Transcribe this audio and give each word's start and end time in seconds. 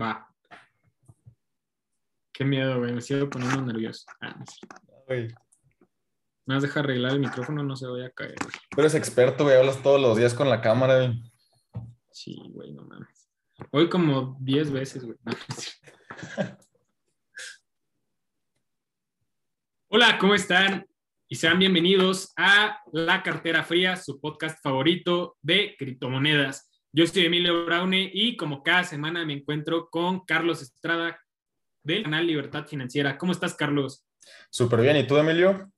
Va. 0.00 0.28
Qué 2.32 2.44
miedo, 2.44 2.78
güey. 2.78 2.92
Me 2.92 3.00
sigo 3.00 3.30
poniendo 3.30 3.62
nervioso. 3.62 4.04
Ah. 4.20 4.36
Güey, 5.06 5.28
Me 6.44 6.54
vas 6.54 6.64
a 6.64 6.66
dejar 6.66 6.84
arreglar 6.84 7.12
el 7.12 7.20
micrófono, 7.20 7.62
no 7.62 7.76
se 7.76 7.86
vaya 7.86 8.06
a 8.06 8.10
caer. 8.10 8.34
Tú 8.70 8.80
eres 8.80 8.94
experto, 8.94 9.44
güey, 9.44 9.56
hablas 9.56 9.82
todos 9.82 10.00
los 10.00 10.16
días 10.16 10.34
con 10.34 10.50
la 10.50 10.60
cámara, 10.60 10.96
güey. 10.96 11.22
Sí, 12.10 12.36
güey, 12.50 12.72
no 12.72 12.82
mames. 12.82 13.30
Hoy 13.70 13.88
como 13.88 14.36
10 14.40 14.70
veces, 14.70 15.04
güey. 15.04 15.16
No. 15.24 15.32
Hola, 19.88 20.18
¿cómo 20.18 20.34
están? 20.34 20.86
Y 21.28 21.36
sean 21.36 21.58
bienvenidos 21.58 22.32
a 22.36 22.80
La 22.92 23.22
Cartera 23.22 23.64
Fría, 23.64 23.96
su 23.96 24.20
podcast 24.20 24.62
favorito 24.62 25.36
de 25.40 25.74
criptomonedas. 25.78 26.70
Yo 26.96 27.06
soy 27.06 27.26
Emilio 27.26 27.66
Braune 27.66 28.10
y 28.10 28.38
como 28.38 28.62
cada 28.62 28.82
semana 28.82 29.22
me 29.26 29.34
encuentro 29.34 29.90
con 29.90 30.24
Carlos 30.24 30.62
Estrada 30.62 31.20
del 31.82 32.04
canal 32.04 32.26
Libertad 32.26 32.64
Financiera. 32.66 33.18
¿Cómo 33.18 33.32
estás, 33.32 33.54
Carlos? 33.54 34.06
Súper 34.48 34.80
bien, 34.80 34.96
¿y 34.96 35.06
tú, 35.06 35.18
Emilio? 35.18 35.70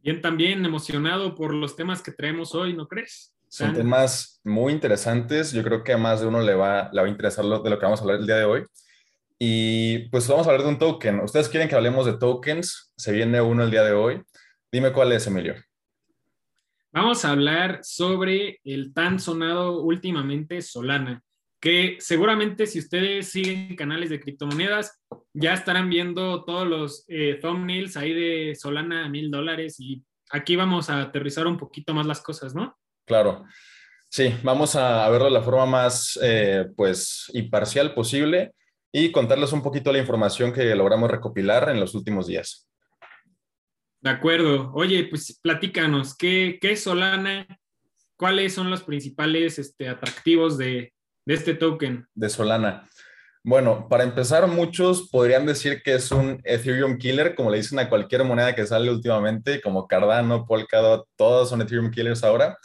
Bien, 0.00 0.20
también 0.20 0.64
emocionado 0.64 1.34
por 1.34 1.52
los 1.52 1.74
temas 1.74 2.00
que 2.00 2.12
traemos 2.12 2.54
hoy, 2.54 2.74
¿no 2.74 2.86
crees? 2.86 3.34
Son 3.48 3.74
temas 3.74 4.40
muy 4.44 4.72
interesantes. 4.72 5.50
Yo 5.50 5.64
creo 5.64 5.82
que 5.82 5.94
a 5.94 5.98
más 5.98 6.20
de 6.20 6.28
uno 6.28 6.42
le 6.42 6.54
va, 6.54 6.90
le 6.92 7.00
va 7.00 7.08
a 7.08 7.10
interesar 7.10 7.44
lo, 7.44 7.58
de 7.58 7.68
lo 7.68 7.76
que 7.76 7.84
vamos 7.84 7.98
a 7.98 8.04
hablar 8.04 8.20
el 8.20 8.26
día 8.26 8.36
de 8.36 8.44
hoy. 8.44 8.64
Y 9.36 10.08
pues 10.10 10.28
vamos 10.28 10.46
a 10.46 10.50
hablar 10.50 10.62
de 10.62 10.68
un 10.74 10.78
token. 10.78 11.18
¿Ustedes 11.24 11.48
quieren 11.48 11.68
que 11.68 11.74
hablemos 11.74 12.06
de 12.06 12.12
tokens? 12.12 12.92
Se 12.96 13.10
viene 13.10 13.40
uno 13.40 13.64
el 13.64 13.72
día 13.72 13.82
de 13.82 13.94
hoy. 13.94 14.22
Dime 14.70 14.92
cuál 14.92 15.10
es, 15.10 15.26
Emilio. 15.26 15.56
Vamos 16.90 17.24
a 17.24 17.32
hablar 17.32 17.80
sobre 17.82 18.60
el 18.64 18.94
tan 18.94 19.20
sonado 19.20 19.82
últimamente 19.82 20.62
Solana, 20.62 21.22
que 21.60 21.98
seguramente 22.00 22.66
si 22.66 22.78
ustedes 22.78 23.30
siguen 23.30 23.76
canales 23.76 24.08
de 24.08 24.20
criptomonedas, 24.20 24.98
ya 25.34 25.52
estarán 25.52 25.90
viendo 25.90 26.44
todos 26.44 26.66
los 26.66 27.04
eh, 27.08 27.38
thumbnails 27.42 27.96
ahí 27.98 28.14
de 28.14 28.54
Solana 28.54 29.04
a 29.04 29.08
mil 29.10 29.30
dólares 29.30 29.78
y 29.78 30.02
aquí 30.30 30.56
vamos 30.56 30.88
a 30.88 31.02
aterrizar 31.02 31.46
un 31.46 31.58
poquito 31.58 31.92
más 31.92 32.06
las 32.06 32.22
cosas, 32.22 32.54
¿no? 32.54 32.78
Claro. 33.04 33.44
Sí, 34.08 34.34
vamos 34.42 34.74
a, 34.74 35.06
verlo 35.10 35.26
de 35.26 35.32
la 35.32 35.42
forma 35.42 35.66
más 35.66 36.18
eh, 36.22 36.66
pues 36.74 37.30
imparcial 37.34 37.92
posible 37.92 38.54
y 38.90 39.12
contarles 39.12 39.52
un 39.52 39.62
poquito 39.62 39.92
la 39.92 39.98
información 39.98 40.54
que 40.54 40.74
logramos 40.74 41.10
recopilar 41.10 41.68
en 41.68 41.80
los 41.80 41.94
últimos 41.94 42.26
días. 42.26 42.66
De 44.00 44.10
acuerdo. 44.10 44.70
Oye, 44.74 45.04
pues 45.08 45.38
platícanos, 45.42 46.16
¿qué, 46.16 46.58
qué 46.60 46.72
es 46.72 46.82
Solana? 46.84 47.46
¿Cuáles 48.16 48.54
son 48.54 48.70
los 48.70 48.82
principales 48.82 49.58
este, 49.58 49.88
atractivos 49.88 50.58
de, 50.58 50.92
de 51.26 51.34
este 51.34 51.54
token? 51.54 52.06
de 52.14 52.28
Solana. 52.28 52.88
Bueno, 53.44 53.88
para 53.88 54.04
empezar, 54.04 54.46
muchos 54.46 55.08
podrían 55.10 55.46
decir 55.46 55.82
que 55.82 55.94
es 55.94 56.10
un 56.10 56.40
Ethereum 56.44 56.98
killer, 56.98 57.34
como 57.34 57.50
le 57.50 57.56
dicen 57.56 57.78
a 57.78 57.88
cualquier 57.88 58.24
moneda 58.24 58.54
que 58.54 58.66
sale 58.66 58.90
últimamente, 58.90 59.60
como 59.60 59.86
Cardano, 59.86 60.44
Polkadot, 60.44 61.08
todos 61.16 61.48
son 61.48 61.62
Ethereum 61.62 61.90
killers 61.90 62.24
ahora. 62.24 62.58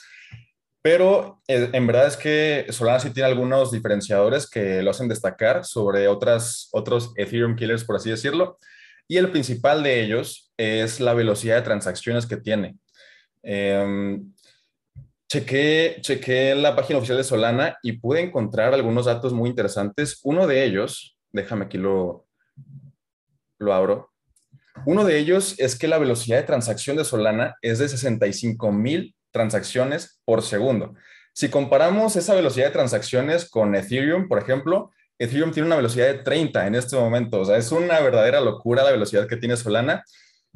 Pero 0.81 1.41
eh, 1.47 1.69
en 1.71 1.87
verdad 1.87 2.07
es 2.07 2.17
que 2.17 2.65
Solana 2.69 2.99
sí 2.99 3.11
tiene 3.11 3.29
algunos 3.29 3.71
diferenciadores 3.71 4.49
que 4.49 4.81
lo 4.83 4.91
hacen 4.91 5.07
destacar 5.07 5.63
sobre 5.63 6.09
otras, 6.09 6.67
otros 6.73 7.13
Ethereum 7.15 7.55
killers, 7.55 7.85
por 7.85 7.95
así 7.95 8.09
decirlo. 8.09 8.57
Y 9.07 9.17
el 9.17 9.31
principal 9.31 9.83
de 9.83 10.01
ellos 10.01 10.51
es 10.57 10.99
la 10.99 11.13
velocidad 11.13 11.55
de 11.55 11.61
transacciones 11.61 12.25
que 12.25 12.37
tiene. 12.37 12.77
Em, 13.41 14.33
Chequé, 15.33 15.97
chequé 16.01 16.53
la 16.53 16.75
página 16.75 16.99
oficial 16.99 17.17
de 17.17 17.23
Solana 17.23 17.79
y 17.81 17.93
pude 17.93 18.21
encontrar 18.21 18.71
algunos 18.71 19.07
datos 19.07 19.33
muy 19.33 19.49
interesantes. 19.49 20.19
Uno 20.21 20.45
de 20.45 20.63
ellos, 20.63 21.17
déjame 21.31 21.65
aquí 21.65 21.79
lo, 21.79 22.27
lo 23.57 23.73
abro. 23.73 24.11
Uno 24.85 25.03
de 25.05 25.17
ellos 25.17 25.55
es 25.57 25.75
que 25.75 25.87
la 25.87 25.97
velocidad 25.97 26.37
de 26.37 26.43
transacción 26.43 26.97
de 26.97 27.03
Solana 27.03 27.55
es 27.63 27.79
de 27.79 27.89
65 27.89 28.71
mil 28.71 29.15
transacciones 29.31 30.21
por 30.23 30.43
segundo. 30.43 30.93
Si 31.33 31.49
comparamos 31.49 32.15
esa 32.15 32.35
velocidad 32.35 32.67
de 32.67 32.73
transacciones 32.73 33.49
con 33.49 33.73
Ethereum, 33.73 34.27
por 34.27 34.37
ejemplo, 34.37 34.91
Ethereum 35.17 35.51
tiene 35.51 35.67
una 35.67 35.75
velocidad 35.75 36.07
de 36.07 36.19
30 36.19 36.67
en 36.67 36.75
este 36.75 36.95
momento. 36.95 37.41
O 37.41 37.45
sea, 37.45 37.57
es 37.57 37.71
una 37.71 37.99
verdadera 37.99 38.41
locura 38.41 38.83
la 38.83 38.91
velocidad 38.91 39.27
que 39.27 39.37
tiene 39.37 39.57
Solana. 39.57 40.03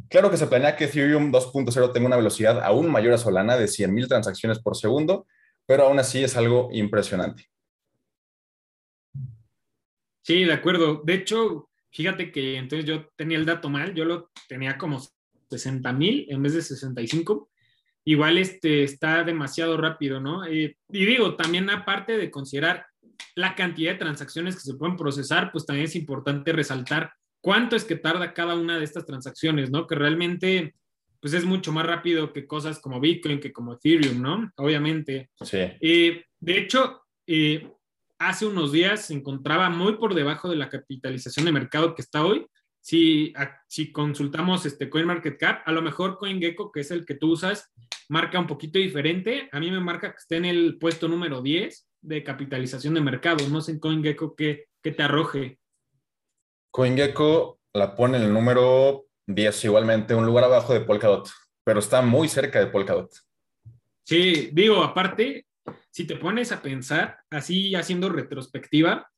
Claro 0.10 0.30
que 0.30 0.38
se 0.38 0.48
planea 0.48 0.76
que 0.76 0.86
Ethereum 0.86 1.32
2.0 1.32 1.94
tenga 1.94 2.08
una 2.08 2.18
velocidad 2.18 2.62
aún 2.62 2.90
mayor 2.92 3.14
a 3.14 3.18
Solana 3.18 3.58
de 3.58 3.66
100.000 3.66 4.08
transacciones 4.08 4.60
por 4.60 4.76
segundo, 4.76 5.26
pero 5.66 5.84
aún 5.86 6.00
así 6.00 6.24
es 6.24 6.36
algo 6.38 6.70
impresionante. 6.72 7.50
Sí, 10.22 10.44
de 10.44 10.54
acuerdo. 10.54 11.02
De 11.06 11.14
hecho, 11.14 11.70
fíjate 11.90 12.32
que 12.32 12.58
entonces 12.58 12.86
yo 12.86 13.10
tenía 13.16 13.38
el 13.38 13.46
dato 13.46 13.70
mal, 13.70 13.94
yo 13.94 14.06
lo 14.06 14.32
tenía 14.50 14.78
como 14.78 15.00
60 15.50 15.94
mil 15.94 16.28
en 16.30 16.44
vez 16.44 16.54
de 16.54 16.62
65. 16.62 17.50
Igual 18.04 18.38
este 18.38 18.84
está 18.84 19.24
demasiado 19.24 19.78
rápido, 19.78 20.20
¿no? 20.20 20.46
Eh, 20.46 20.78
y 20.90 21.06
digo, 21.06 21.36
también 21.36 21.70
aparte 21.70 22.18
de 22.18 22.32
considerar 22.32 22.86
la 23.36 23.56
cantidad 23.56 23.94
de 23.94 24.00
transacciones 24.00 24.56
que 24.56 24.62
se 24.62 24.74
pueden 24.76 24.98
procesar, 24.98 25.52
pues 25.52 25.66
también 25.66 25.86
es 25.86 25.96
importante 25.96 26.52
resaltar 26.52 27.12
cuánto 27.42 27.76
es 27.76 27.84
que 27.84 27.96
tarda 27.96 28.34
cada 28.34 28.56
una 28.56 28.78
de 28.78 28.84
estas 28.84 29.06
transacciones, 29.06 29.70
¿no? 29.70 29.88
Que 29.88 29.96
realmente, 29.96 30.76
pues 31.20 31.34
es 31.34 31.46
mucho 31.46 31.72
más 31.72 31.86
rápido 31.86 32.34
que 32.34 32.46
cosas 32.48 32.80
como 32.80 33.00
Bitcoin, 33.00 33.40
que 33.40 33.52
como 33.54 33.74
Ethereum, 33.74 34.22
¿no? 34.22 34.52
Obviamente. 34.58 35.30
Sí, 35.42 35.58
Eh, 35.82 36.24
de 36.40 36.58
hecho, 36.58 37.02
eh, 37.26 37.72
hace 38.20 38.46
unos 38.46 38.72
días 38.72 39.06
se 39.06 39.14
encontraba 39.14 39.70
muy 39.70 39.94
por 39.98 40.14
debajo 40.16 40.50
de 40.50 40.56
la 40.56 40.70
capitalización 40.70 41.46
de 41.46 41.52
mercado 41.52 41.94
que 41.96 42.02
está 42.02 42.26
hoy. 42.26 42.46
Si, 42.82 43.34
a- 43.36 43.58
si 43.68 43.92
consultamos 43.92 44.66
este 44.66 44.90
CoinMarketCap, 44.90 45.68
a 45.68 45.72
lo 45.72 45.82
mejor 45.82 46.18
CoinGecko, 46.18 46.72
que 46.72 46.80
es 46.82 46.92
el 46.92 47.06
que 47.06 47.16
tú 47.16 47.32
usas, 47.34 47.72
marca 48.10 48.40
un 48.40 48.48
poquito 48.48 48.80
diferente. 48.80 49.50
A 49.52 49.60
mí 49.60 49.70
me 49.72 49.80
marca 49.82 50.12
que 50.12 50.18
está 50.18 50.38
en 50.38 50.46
el 50.46 50.78
puesto 50.78 51.08
número 51.08 51.42
10 51.42 51.87
de 52.02 52.24
capitalización 52.24 52.94
de 52.94 53.02
mercado. 53.02 53.48
No 53.50 53.62
sé 53.62 53.74
en 53.74 53.80
CoinGecko 53.80 54.36
qué, 54.36 54.66
qué 54.82 54.92
te 54.92 55.04
arroje. 55.04 55.60
CoinGecko 56.72 57.60
la 57.74 57.96
pone 57.96 58.18
en 58.18 58.24
el 58.24 58.34
número 58.34 59.08
10 59.28 59.66
igualmente, 59.66 60.16
un 60.16 60.26
lugar 60.26 60.46
abajo 60.46 60.74
de 60.74 60.82
Polkadot, 60.82 61.30
pero 61.64 61.80
está 61.80 62.02
muy 62.02 62.28
cerca 62.28 62.60
de 62.60 62.68
Polkadot. 62.68 63.12
Sí, 64.04 64.50
digo, 64.54 64.84
aparte, 64.84 65.46
si 65.92 66.08
te 66.08 66.16
pones 66.16 66.52
a 66.52 66.62
pensar, 66.62 67.18
así 67.30 67.76
haciendo 67.76 68.10
retrospectiva, 68.10 69.10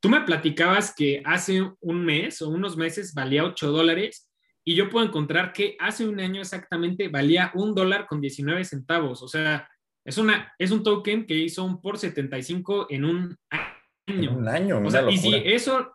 tú 0.00 0.08
me 0.08 0.22
platicabas 0.22 0.94
que 0.94 1.22
hace 1.24 1.62
un 1.80 2.04
mes 2.04 2.40
o 2.40 2.48
unos 2.48 2.76
meses 2.76 3.14
valía 3.14 3.44
8 3.44 3.70
dólares 3.70 4.30
y 4.64 4.74
yo 4.74 4.88
puedo 4.88 5.06
encontrar 5.06 5.52
que 5.52 5.76
hace 5.80 6.06
un 6.06 6.20
año 6.20 6.40
exactamente 6.40 7.08
valía 7.08 7.52
un 7.54 7.74
dólar 7.74 8.06
con 8.06 8.20
19 8.20 8.64
centavos. 8.64 9.22
O 9.22 9.28
sea, 9.28 9.68
es, 10.08 10.16
una, 10.16 10.54
es 10.58 10.70
un 10.70 10.82
token 10.82 11.26
que 11.26 11.34
hizo 11.34 11.62
un 11.62 11.82
por 11.82 11.98
75 11.98 12.86
en 12.88 13.04
un 13.04 13.36
año. 13.50 14.38
un 14.38 14.48
año, 14.48 14.82
O 14.82 14.90
sea, 14.90 15.10
y 15.10 15.18
si 15.18 15.34
eso, 15.34 15.92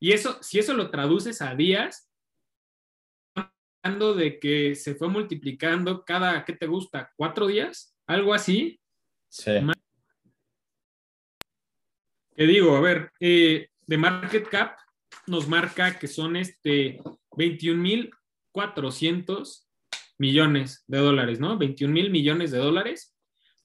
y 0.00 0.12
eso, 0.12 0.42
si 0.42 0.58
eso 0.58 0.72
lo 0.72 0.90
traduces 0.90 1.42
a 1.42 1.54
días, 1.54 2.10
hablando 3.82 4.14
de 4.14 4.38
que 4.38 4.74
se 4.74 4.94
fue 4.94 5.08
multiplicando 5.08 6.02
cada, 6.02 6.46
¿qué 6.46 6.54
te 6.54 6.66
gusta? 6.66 7.12
¿Cuatro 7.14 7.46
días? 7.46 7.94
Algo 8.06 8.32
así. 8.32 8.80
Sí, 9.28 9.50
Que 12.34 12.46
digo, 12.46 12.74
a 12.74 12.80
ver, 12.80 13.12
eh, 13.20 13.68
de 13.86 13.98
market 13.98 14.48
cap 14.48 14.78
nos 15.26 15.46
marca 15.46 15.98
que 15.98 16.08
son 16.08 16.36
este 16.36 17.02
21.400 17.32 19.63
millones 20.18 20.84
de 20.86 20.98
dólares, 20.98 21.40
¿no? 21.40 21.58
21 21.58 21.92
mil 21.92 22.10
millones 22.10 22.50
de 22.50 22.58
dólares, 22.58 23.14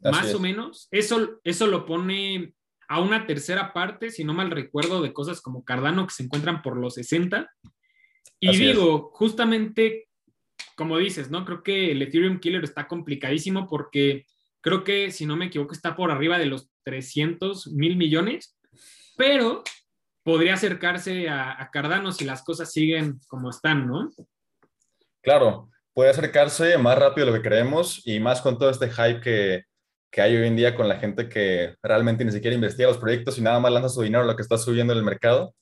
así 0.04 0.16
más 0.16 0.28
es. 0.30 0.36
o 0.36 0.40
menos. 0.40 0.88
Eso, 0.92 1.40
eso 1.44 1.68
lo 1.68 1.86
pone 1.86 2.54
a 2.88 3.00
una 3.00 3.28
tercera 3.28 3.72
parte, 3.72 4.10
si 4.10 4.24
no 4.24 4.34
mal 4.34 4.50
recuerdo, 4.50 5.02
de 5.02 5.14
cosas 5.14 5.42
como 5.42 5.64
Cardano 5.64 6.08
que 6.08 6.14
se 6.14 6.24
encuentran 6.24 6.62
por 6.62 6.76
los 6.78 6.96
60. 6.96 7.50
Y 8.40 8.50
Así 8.50 8.66
es. 8.66 8.76
digo, 8.76 9.12
justamente, 9.14 10.08
como 10.76 10.98
dices, 10.98 11.30
¿no? 11.30 11.46
Creo 11.46 11.62
que 11.62 11.92
el 11.92 12.02
Ethereum 12.02 12.40
Killer 12.40 12.64
está 12.64 12.88
complicadísimo 12.88 13.68
porque 13.68 14.26
creo 14.62 14.84
que, 14.84 15.12
si 15.12 15.26
no 15.26 15.36
me 15.36 15.46
equivoco, 15.46 15.74
está 15.74 15.96
por 15.96 16.10
arriba 16.10 16.40
de 16.40 16.48
los 16.48 16.72
300 16.84 17.68
mil 17.74 17.96
millones, 17.96 18.58
pero 19.16 19.64
podría 20.24 20.56
acercarse 20.56 21.30
a, 21.30 21.62
a 21.62 21.70
Cardano 21.70 22.12
si 22.12 22.26
las 22.26 22.44
cosas 22.44 22.72
siguen 22.72 23.20
como 23.28 23.52
están, 23.52 23.88
¿no? 23.88 24.10
Claro, 25.22 25.70
puede 25.94 26.10
acercarse 26.10 26.78
más 26.78 26.98
rápido 26.98 27.28
de 27.28 27.32
lo 27.32 27.38
que 27.38 27.48
creemos 27.48 28.02
y 28.06 28.20
más 28.20 28.42
con 28.42 28.58
todo 28.58 28.70
este 28.70 28.90
hype 28.90 29.22
que, 29.22 29.64
que 30.12 30.22
hay 30.22 30.36
hoy 30.36 30.48
en 30.48 30.56
día 30.56 30.76
con 30.76 30.88
la 30.88 30.98
gente 30.98 31.30
que 31.30 31.76
realmente 31.82 32.26
ni 32.26 32.32
siquiera 32.32 32.56
investiga 32.56 32.90
los 32.90 32.98
proyectos 32.98 33.38
y 33.38 33.42
nada 33.42 33.60
más 33.60 33.72
lanza 33.72 33.90
su 33.90 34.02
dinero 34.02 34.24
a 34.24 34.28
lo 34.28 34.36
que 34.36 34.42
está 34.42 34.58
subiendo 34.58 34.94
en 34.94 35.00
el 35.00 35.06
mercado. 35.06 35.54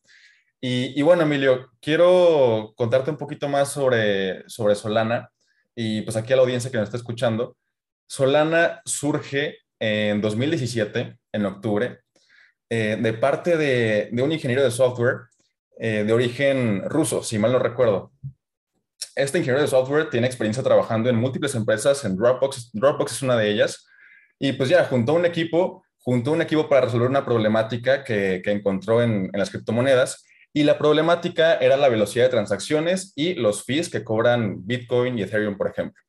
Y, 0.59 0.99
bueno, 1.03 1.21
Emilio, 1.21 1.69
quiero 1.79 2.73
contarte 2.75 3.11
un 3.11 3.17
poquito 3.17 3.47
más 3.47 3.71
sobre, 3.71 4.43
sobre 4.49 4.73
Solana 4.73 5.29
y 5.75 6.01
pues 6.01 6.17
aquí 6.17 6.33
a 6.33 6.35
la 6.35 6.41
audiencia 6.41 6.71
que 6.71 6.77
nos 6.77 6.85
está 6.85 6.97
escuchando. 6.97 7.55
Solana 8.07 8.81
surge 8.83 9.59
en 9.79 10.19
2017, 10.19 11.15
en 11.33 11.45
octubre, 11.45 11.99
eh, 12.69 12.97
de 12.99 13.13
parte 13.13 13.55
de, 13.55 14.09
un 14.21 14.31
ingeniero 14.31 14.63
de 14.63 14.71
software 14.71 15.27
eh, 15.79 16.03
de 16.03 16.13
origen 16.13 16.89
ruso, 16.89 17.21
si 17.21 17.37
mal 17.37 17.51
no 17.51 17.59
recuerdo. 17.59 18.11
Este 19.17 19.39
ingeniero 19.39 19.61
de 19.61 19.67
software 19.67 20.11
tiene 20.11 20.27
experiencia 20.27 20.61
trabajando 20.61 21.09
en 21.09 21.15
múltiples 21.15 21.55
empresas, 21.55 22.05
en 22.05 22.15
Dropbox, 22.15 22.69
Dropbox 22.71 23.13
es 23.13 23.21
una 23.23 23.35
de 23.35 23.49
ellas, 23.49 23.87
y 24.37 24.53
pues 24.53 24.69
ya 24.69 24.85
juntó 24.85 25.13
un 25.13 25.25
equipo, 25.25 25.83
juntó 25.97 26.33
un 26.33 26.41
equipo 26.43 26.69
para 26.69 26.81
resolver 26.81 27.09
una 27.09 27.25
problemática 27.25 28.03
que, 28.03 28.43
encontró 28.45 29.01
en, 29.01 29.31
en 29.33 29.39
las 29.39 29.49
criptomonedas, 29.49 30.23
y 30.53 30.63
la 30.63 30.77
problemática 30.77 31.55
era 31.55 31.77
la 31.77 31.89
velocidad 31.89 32.25
de 32.25 32.29
transacciones 32.29 33.13
y 33.15 33.33
los 33.33 33.63
fees 33.63 33.89
que 33.89 34.03
cobran 34.03 34.67
Bitcoin 34.67 35.17
y 35.17 35.23
Ethereum, 35.23 35.57
por 35.57 35.71
ejemplo. 35.71 35.99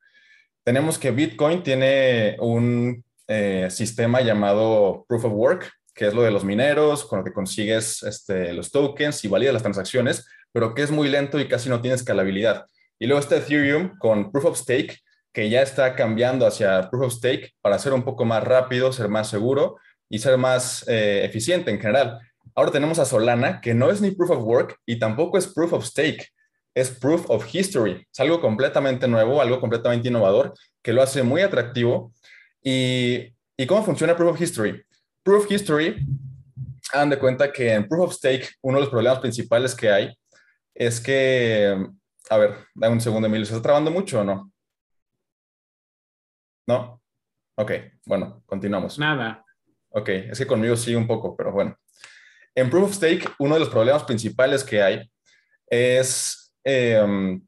Tenemos 0.62 0.98
que 0.98 1.10
Bitcoin 1.10 1.62
tiene 1.62 2.36
un 2.40 3.02
eh, 3.26 3.68
sistema 3.70 4.20
llamado 4.20 5.06
Proof 5.08 5.24
of 5.24 5.32
Work, 5.32 5.72
que 5.94 6.08
es 6.08 6.14
lo 6.14 6.22
de 6.22 6.30
los 6.30 6.44
mineros, 6.44 7.06
con 7.06 7.20
lo 7.20 7.24
que 7.24 7.32
consigues 7.32 8.02
este, 8.02 8.52
los 8.52 8.70
tokens 8.70 9.24
y 9.24 9.28
validas 9.28 9.54
las 9.54 9.62
transacciones, 9.62 10.26
pero 10.52 10.74
que 10.74 10.82
es 10.82 10.90
muy 10.90 11.08
lento 11.08 11.40
y 11.40 11.48
casi 11.48 11.70
no 11.70 11.80
tiene 11.80 11.96
escalabilidad. 11.96 12.66
Y 12.98 13.06
luego 13.06 13.20
está 13.20 13.36
Ethereum 13.36 13.96
con 13.98 14.30
Proof 14.32 14.46
of 14.46 14.58
Stake, 14.58 14.98
que 15.32 15.48
ya 15.50 15.62
está 15.62 15.94
cambiando 15.94 16.46
hacia 16.46 16.90
Proof 16.90 17.06
of 17.06 17.12
Stake 17.14 17.52
para 17.60 17.78
ser 17.78 17.92
un 17.92 18.02
poco 18.02 18.24
más 18.24 18.42
rápido, 18.42 18.92
ser 18.92 19.08
más 19.08 19.28
seguro 19.28 19.76
y 20.08 20.18
ser 20.18 20.36
más 20.38 20.86
eh, 20.88 21.24
eficiente 21.24 21.70
en 21.70 21.80
general. 21.80 22.18
Ahora 22.54 22.72
tenemos 22.72 22.98
a 22.98 23.04
Solana, 23.04 23.60
que 23.60 23.74
no 23.74 23.90
es 23.90 24.00
ni 24.00 24.10
Proof 24.10 24.30
of 24.30 24.42
Work 24.42 24.76
y 24.86 24.98
tampoco 24.98 25.38
es 25.38 25.46
Proof 25.46 25.74
of 25.74 25.84
Stake 25.84 26.28
es 26.78 26.90
Proof 26.90 27.28
of 27.28 27.52
History. 27.52 28.06
Es 28.10 28.20
algo 28.20 28.40
completamente 28.40 29.08
nuevo, 29.08 29.40
algo 29.40 29.60
completamente 29.60 30.08
innovador, 30.08 30.54
que 30.82 30.92
lo 30.92 31.02
hace 31.02 31.22
muy 31.22 31.42
atractivo. 31.42 32.12
¿Y, 32.62 33.34
¿y 33.56 33.66
cómo 33.66 33.84
funciona 33.84 34.16
Proof 34.16 34.34
of 34.34 34.40
History? 34.40 34.82
Proof 35.24 35.44
of 35.44 35.50
History, 35.50 36.06
hagan 36.92 37.10
de 37.10 37.18
cuenta 37.18 37.52
que 37.52 37.72
en 37.72 37.88
Proof 37.88 38.06
of 38.06 38.14
Stake, 38.14 38.50
uno 38.62 38.78
de 38.78 38.82
los 38.82 38.90
problemas 38.90 39.18
principales 39.18 39.74
que 39.74 39.90
hay 39.90 40.14
es 40.74 41.00
que, 41.00 41.84
a 42.30 42.36
ver, 42.36 42.66
dame 42.74 42.94
un 42.94 43.00
segundo, 43.00 43.26
Emilio, 43.26 43.46
¿se 43.46 43.52
está 43.52 43.62
trabando 43.62 43.90
mucho 43.90 44.20
o 44.20 44.24
no? 44.24 44.52
¿No? 46.66 47.02
Ok, 47.56 47.72
bueno, 48.06 48.42
continuamos. 48.46 48.98
Nada. 48.98 49.44
Ok, 49.90 50.08
es 50.08 50.38
que 50.38 50.46
conmigo 50.46 50.76
sí 50.76 50.94
un 50.94 51.06
poco, 51.06 51.36
pero 51.36 51.52
bueno. 51.52 51.76
En 52.54 52.70
Proof 52.70 52.90
of 52.90 52.94
Stake, 52.94 53.28
uno 53.38 53.54
de 53.54 53.60
los 53.60 53.68
problemas 53.68 54.04
principales 54.04 54.62
que 54.64 54.82
hay 54.82 55.10
es 55.66 56.48
Em, 56.70 57.40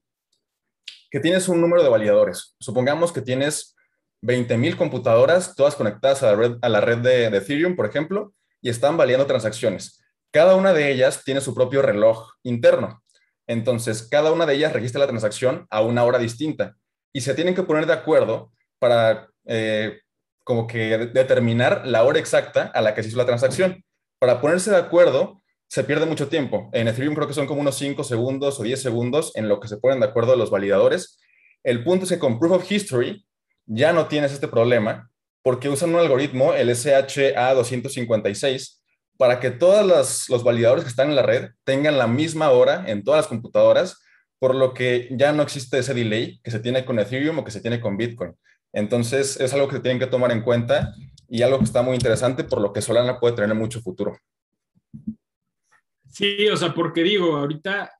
que 1.10 1.20
tienes 1.20 1.46
un 1.48 1.60
número 1.60 1.82
de 1.82 1.90
validadores. 1.90 2.56
Supongamos 2.58 3.12
que 3.12 3.20
tienes 3.20 3.76
20.000 4.22 4.76
computadoras, 4.76 5.54
todas 5.54 5.76
conectadas 5.76 6.22
a 6.22 6.26
la 6.30 6.36
red, 6.36 6.56
a 6.62 6.68
la 6.70 6.80
red 6.80 6.98
de, 6.98 7.26
Ethereum, 7.26 7.76
por 7.76 7.84
ejemplo, 7.84 8.32
y 8.62 8.70
están 8.70 8.96
validando 8.96 9.26
transacciones. 9.26 10.02
Cada 10.30 10.54
una 10.54 10.72
de 10.72 10.90
ellas 10.90 11.22
tiene 11.22 11.42
su 11.42 11.54
propio 11.54 11.82
reloj 11.82 12.32
interno. 12.44 13.02
Entonces, 13.50 14.06
cada 14.08 14.30
una 14.30 14.46
de 14.46 14.54
ellas 14.54 14.72
registra 14.72 15.00
la 15.00 15.08
transacción 15.08 15.66
a 15.70 15.82
una 15.82 16.04
hora 16.04 16.20
distinta 16.20 16.76
y 17.12 17.22
se 17.22 17.34
tienen 17.34 17.56
que 17.56 17.64
poner 17.64 17.84
de 17.84 17.94
acuerdo 17.94 18.52
para 18.78 19.28
eh, 19.44 19.98
como 20.44 20.68
que 20.68 21.10
determinar 21.12 21.82
la 21.84 22.04
hora 22.04 22.20
exacta 22.20 22.70
a 22.72 22.80
la 22.80 22.94
que 22.94 23.02
se 23.02 23.08
hizo 23.08 23.18
la 23.18 23.26
transacción. 23.26 23.84
Para 24.20 24.40
ponerse 24.40 24.70
de 24.70 24.76
acuerdo, 24.76 25.42
se 25.66 25.82
pierde 25.82 26.06
mucho 26.06 26.28
tiempo. 26.28 26.70
En 26.72 26.86
Ethereum 26.86 27.16
creo 27.16 27.26
que 27.26 27.34
son 27.34 27.48
como 27.48 27.60
unos 27.60 27.74
5 27.74 28.04
segundos 28.04 28.60
o 28.60 28.62
10 28.62 28.80
segundos 28.80 29.32
en 29.34 29.48
lo 29.48 29.58
que 29.58 29.66
se 29.66 29.78
ponen 29.78 29.98
de 29.98 30.06
acuerdo 30.06 30.36
los 30.36 30.52
validadores. 30.52 31.18
El 31.64 31.82
punto 31.82 32.04
es 32.04 32.10
que 32.10 32.20
con 32.20 32.38
Proof 32.38 32.52
of 32.52 32.70
History 32.70 33.26
ya 33.66 33.92
no 33.92 34.06
tienes 34.06 34.30
este 34.30 34.46
problema 34.46 35.10
porque 35.42 35.68
usan 35.68 35.92
un 35.92 35.98
algoritmo, 35.98 36.54
el 36.54 36.70
SHA-256, 36.70 38.79
para 39.20 39.38
que 39.38 39.50
todos 39.50 40.26
los 40.30 40.42
validadores 40.42 40.82
que 40.82 40.88
están 40.88 41.10
en 41.10 41.14
la 41.14 41.22
red 41.22 41.50
tengan 41.64 41.98
la 41.98 42.06
misma 42.06 42.52
hora 42.52 42.84
en 42.86 43.04
todas 43.04 43.18
las 43.18 43.26
computadoras, 43.26 44.02
por 44.38 44.54
lo 44.54 44.72
que 44.72 45.08
ya 45.10 45.30
no 45.32 45.42
existe 45.42 45.78
ese 45.78 45.92
delay 45.92 46.40
que 46.42 46.50
se 46.50 46.58
tiene 46.58 46.86
con 46.86 46.98
Ethereum 46.98 47.38
o 47.38 47.44
que 47.44 47.50
se 47.50 47.60
tiene 47.60 47.82
con 47.82 47.98
Bitcoin. 47.98 48.34
Entonces 48.72 49.38
es 49.38 49.52
algo 49.52 49.68
que 49.68 49.78
tienen 49.80 49.98
que 49.98 50.06
tomar 50.06 50.32
en 50.32 50.40
cuenta 50.40 50.94
y 51.28 51.42
algo 51.42 51.58
que 51.58 51.64
está 51.64 51.82
muy 51.82 51.96
interesante, 51.96 52.44
por 52.44 52.62
lo 52.62 52.72
que 52.72 52.80
Solana 52.80 53.20
puede 53.20 53.36
tener 53.36 53.54
mucho 53.54 53.82
futuro. 53.82 54.16
Sí, 56.08 56.48
o 56.48 56.56
sea, 56.56 56.72
porque 56.72 57.02
digo, 57.02 57.36
ahorita, 57.36 57.92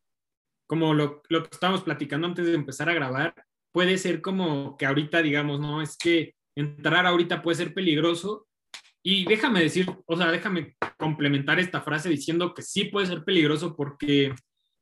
como 0.67 0.95
lo, 0.95 1.21
lo 1.29 1.43
que 1.43 1.51
estábamos 1.53 1.83
platicando 1.83 2.29
antes 2.29 2.47
de 2.47 2.55
empezar 2.55 2.89
a 2.89 2.95
grabar, 2.95 3.35
puede 3.73 3.99
ser 3.99 4.23
como 4.23 4.75
que 4.79 4.87
ahorita 4.87 5.21
digamos, 5.21 5.61
no, 5.61 5.83
es 5.83 5.99
que 5.99 6.35
entrar 6.57 7.05
ahorita 7.05 7.43
puede 7.43 7.59
ser 7.59 7.75
peligroso. 7.75 8.47
Y 9.03 9.25
déjame 9.25 9.63
decir, 9.63 9.87
o 10.07 10.17
sea, 10.17 10.31
déjame 10.31 10.77
complementar 10.99 11.59
esta 11.59 11.81
frase 11.81 12.09
diciendo 12.09 12.53
que 12.55 12.63
sí 12.63 12.85
puede 12.85 13.07
ser 13.07 13.25
peligroso 13.25 13.75
porque 13.75 14.35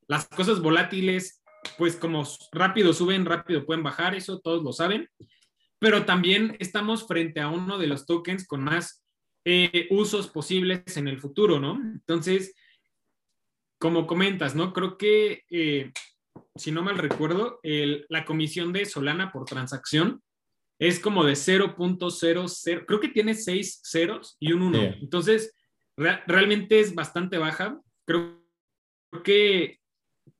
las 0.08 0.26
cosas 0.28 0.60
volátiles, 0.60 1.42
pues 1.76 1.94
como 1.94 2.24
rápido 2.52 2.92
suben, 2.92 3.24
rápido 3.24 3.64
pueden 3.64 3.84
bajar, 3.84 4.14
eso 4.14 4.40
todos 4.40 4.64
lo 4.64 4.72
saben. 4.72 5.08
Pero 5.78 6.04
también 6.04 6.56
estamos 6.58 7.06
frente 7.06 7.40
a 7.40 7.48
uno 7.48 7.78
de 7.78 7.86
los 7.86 8.06
tokens 8.06 8.46
con 8.46 8.64
más 8.64 9.04
eh, 9.44 9.86
usos 9.90 10.28
posibles 10.28 10.96
en 10.96 11.06
el 11.06 11.20
futuro, 11.20 11.60
¿no? 11.60 11.76
Entonces, 11.76 12.54
como 13.78 14.08
comentas, 14.08 14.56
¿no? 14.56 14.72
Creo 14.72 14.98
que, 14.98 15.44
eh, 15.50 15.92
si 16.56 16.72
no 16.72 16.82
mal 16.82 16.98
recuerdo, 16.98 17.60
la 17.62 18.24
comisión 18.24 18.72
de 18.72 18.84
Solana 18.84 19.30
por 19.30 19.44
transacción 19.44 20.20
es 20.78 21.00
como 21.00 21.24
de 21.24 21.32
0.00, 21.32 22.86
creo 22.86 23.00
que 23.00 23.08
tiene 23.08 23.34
seis 23.34 23.80
ceros 23.82 24.36
y 24.38 24.52
un 24.52 24.62
1. 24.62 24.78
Entonces, 25.00 25.54
realmente 25.96 26.80
es 26.80 26.94
bastante 26.94 27.38
baja. 27.38 27.80
Creo 28.04 28.40
que 29.24 29.80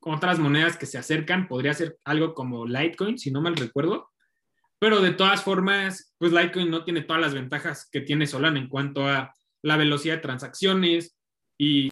otras 0.01 0.39
monedas 0.39 0.77
que 0.77 0.87
se 0.87 0.99
acercan 0.99 1.49
podría 1.49 1.75
ser 1.75 1.99
algo 2.05 2.35
como 2.35 2.67
Litecoin, 2.67 3.19
si 3.19 3.31
no 3.31 3.41
mal 3.41 3.57
recuerdo. 3.57 4.11
Pero 4.79 5.01
de 5.01 5.11
todas 5.11 5.43
formas, 5.43 6.15
pues 6.19 6.33
Litecoin 6.33 6.71
no 6.71 6.85
tiene 6.85 7.03
todas 7.03 7.21
las 7.21 7.35
ventajas 7.35 7.89
que 7.91 8.01
tiene 8.01 8.29
Solana 8.29 8.61
en 8.61 8.69
cuanto 8.69 9.07
a 9.09 9.35
la 9.63 9.77
velocidad 9.77 10.17
de 10.17 10.23
transacciones 10.23 11.17
y 11.59 11.91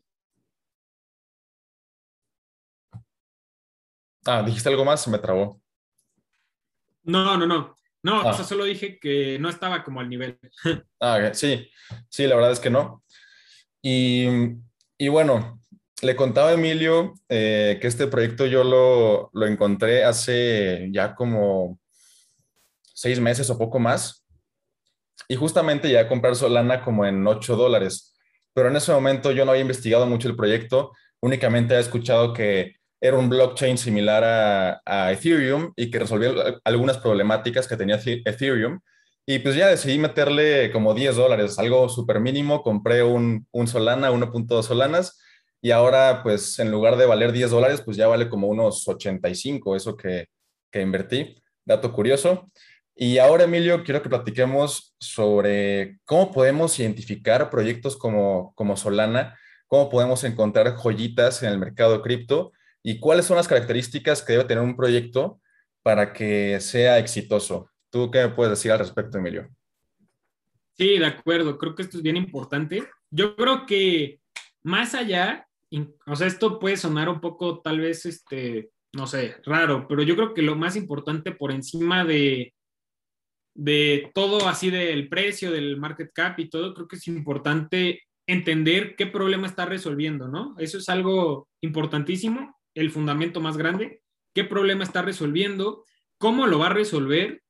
Ah, 4.28 4.42
dijiste 4.42 4.68
algo 4.68 4.84
más, 4.84 5.02
se 5.02 5.10
me 5.10 5.20
trabó. 5.20 5.60
No, 7.04 7.36
no, 7.36 7.46
no. 7.46 7.75
No, 8.06 8.20
ah. 8.20 8.34
solo 8.34 8.64
dije 8.64 9.00
que 9.00 9.36
no 9.40 9.48
estaba 9.48 9.82
como 9.82 9.98
al 9.98 10.08
nivel. 10.08 10.38
Ah, 11.00 11.30
sí, 11.34 11.68
sí, 12.08 12.24
la 12.28 12.36
verdad 12.36 12.52
es 12.52 12.60
que 12.60 12.70
no. 12.70 13.02
Y, 13.82 14.28
bueno, 15.08 15.60
le 16.02 16.14
contaba 16.14 16.50
a 16.50 16.52
Emilio 16.52 17.14
eh, 17.28 17.78
que 17.80 17.88
este 17.88 18.06
proyecto 18.06 18.46
yo 18.46 18.62
lo, 18.62 19.30
lo, 19.32 19.46
encontré 19.46 20.04
hace 20.04 20.88
ya 20.92 21.16
como 21.16 21.80
seis 22.94 23.18
meses 23.18 23.50
o 23.50 23.58
poco 23.58 23.80
más. 23.80 24.24
Y 25.26 25.34
justamente 25.34 25.90
ya 25.90 26.06
comprar 26.06 26.36
Solana 26.36 26.84
como 26.84 27.04
en 27.06 27.26
8 27.26 27.56
dólares. 27.56 28.14
Pero 28.54 28.68
en 28.68 28.76
ese 28.76 28.92
momento 28.92 29.32
yo 29.32 29.44
no 29.44 29.50
había 29.50 29.62
investigado 29.62 30.06
mucho 30.06 30.28
el 30.28 30.36
proyecto, 30.36 30.92
únicamente 31.20 31.74
había 31.74 31.84
escuchado 31.84 32.32
que 32.32 32.76
era 33.00 33.18
un 33.18 33.28
blockchain 33.28 33.78
similar 33.78 34.80
a, 34.84 35.12
Ethereum 35.12 35.72
y 35.76 35.90
que 35.90 35.98
resolvía 35.98 36.32
algunas 36.64 36.98
problemáticas 36.98 37.68
que 37.68 37.76
tenía 37.76 38.00
Ethereum. 38.04 38.80
Y 39.26 39.40
pues 39.40 39.56
ya 39.56 39.68
decidí 39.68 39.98
meterle 39.98 40.70
como 40.70 40.94
10 40.94 41.16
dólares, 41.16 41.58
algo 41.58 41.88
súper 41.88 42.20
mínimo. 42.20 42.62
Compré 42.62 43.02
un, 43.02 43.46
un 43.50 43.66
Solana, 43.66 44.12
1.2 44.12 44.62
Solanas, 44.62 45.20
y 45.60 45.72
ahora 45.72 46.22
pues 46.22 46.58
en 46.60 46.70
lugar 46.70 46.96
de 46.96 47.06
valer 47.06 47.32
10 47.32 47.50
dólares, 47.50 47.82
pues 47.84 47.96
ya 47.96 48.06
vale 48.06 48.28
como 48.28 48.46
unos 48.48 48.86
85, 48.86 49.74
eso 49.74 49.96
que, 49.96 50.26
que 50.70 50.80
invertí. 50.80 51.36
Dato 51.64 51.92
curioso. 51.92 52.50
Y 52.94 53.18
ahora, 53.18 53.44
Emilio, 53.44 53.84
quiero 53.84 54.00
que 54.00 54.08
platiquemos 54.08 54.94
sobre 54.98 55.98
cómo 56.06 56.32
podemos 56.32 56.78
identificar 56.78 57.50
proyectos 57.50 57.96
como, 57.96 58.54
como 58.54 58.76
Solana, 58.76 59.36
cómo 59.66 59.90
podemos 59.90 60.24
encontrar 60.24 60.76
joyitas 60.76 61.42
en 61.42 61.50
el 61.50 61.58
mercado 61.58 62.00
cripto 62.00 62.52
y 62.86 63.00
cuáles 63.00 63.26
son 63.26 63.36
las 63.36 63.48
características 63.48 64.22
que 64.22 64.34
debe 64.34 64.44
tener 64.44 64.62
un 64.62 64.76
proyecto 64.76 65.40
para 65.82 66.12
que 66.12 66.60
sea 66.60 67.00
exitoso. 67.00 67.68
¿Tú 67.90 68.12
qué 68.12 68.20
me 68.20 68.28
puedes 68.28 68.52
decir 68.52 68.70
al 68.70 68.78
respecto, 68.78 69.18
Emilio? 69.18 69.50
Sí, 70.74 70.96
de 70.96 71.06
acuerdo. 71.06 71.58
Creo 71.58 71.74
que 71.74 71.82
esto 71.82 71.96
es 71.96 72.02
bien 72.04 72.16
importante. 72.16 72.84
Yo 73.10 73.34
creo 73.34 73.66
que 73.66 74.20
más 74.62 74.94
allá, 74.94 75.48
o 76.06 76.14
sea, 76.14 76.28
esto 76.28 76.60
puede 76.60 76.76
sonar 76.76 77.08
un 77.08 77.20
poco 77.20 77.60
tal 77.60 77.80
vez, 77.80 78.06
este, 78.06 78.70
no 78.92 79.08
sé, 79.08 79.34
raro, 79.44 79.88
pero 79.88 80.04
yo 80.04 80.14
creo 80.14 80.32
que 80.32 80.42
lo 80.42 80.54
más 80.54 80.76
importante 80.76 81.32
por 81.32 81.50
encima 81.50 82.04
de, 82.04 82.54
de 83.52 84.12
todo 84.14 84.46
así 84.48 84.70
del 84.70 85.08
precio, 85.08 85.50
del 85.50 85.76
market 85.76 86.12
cap 86.14 86.38
y 86.38 86.48
todo, 86.48 86.72
creo 86.72 86.86
que 86.86 86.96
es 86.96 87.08
importante 87.08 88.04
entender 88.28 88.94
qué 88.94 89.08
problema 89.08 89.48
está 89.48 89.66
resolviendo, 89.66 90.28
¿no? 90.28 90.54
Eso 90.58 90.78
es 90.78 90.88
algo 90.88 91.48
importantísimo 91.60 92.55
el 92.76 92.90
fundamento 92.90 93.40
más 93.40 93.56
grande, 93.56 94.02
qué 94.34 94.44
problema 94.44 94.84
está 94.84 95.02
resolviendo, 95.02 95.84
cómo 96.18 96.46
lo 96.46 96.58
va 96.60 96.66
a 96.66 96.74
resolver, 96.74 97.42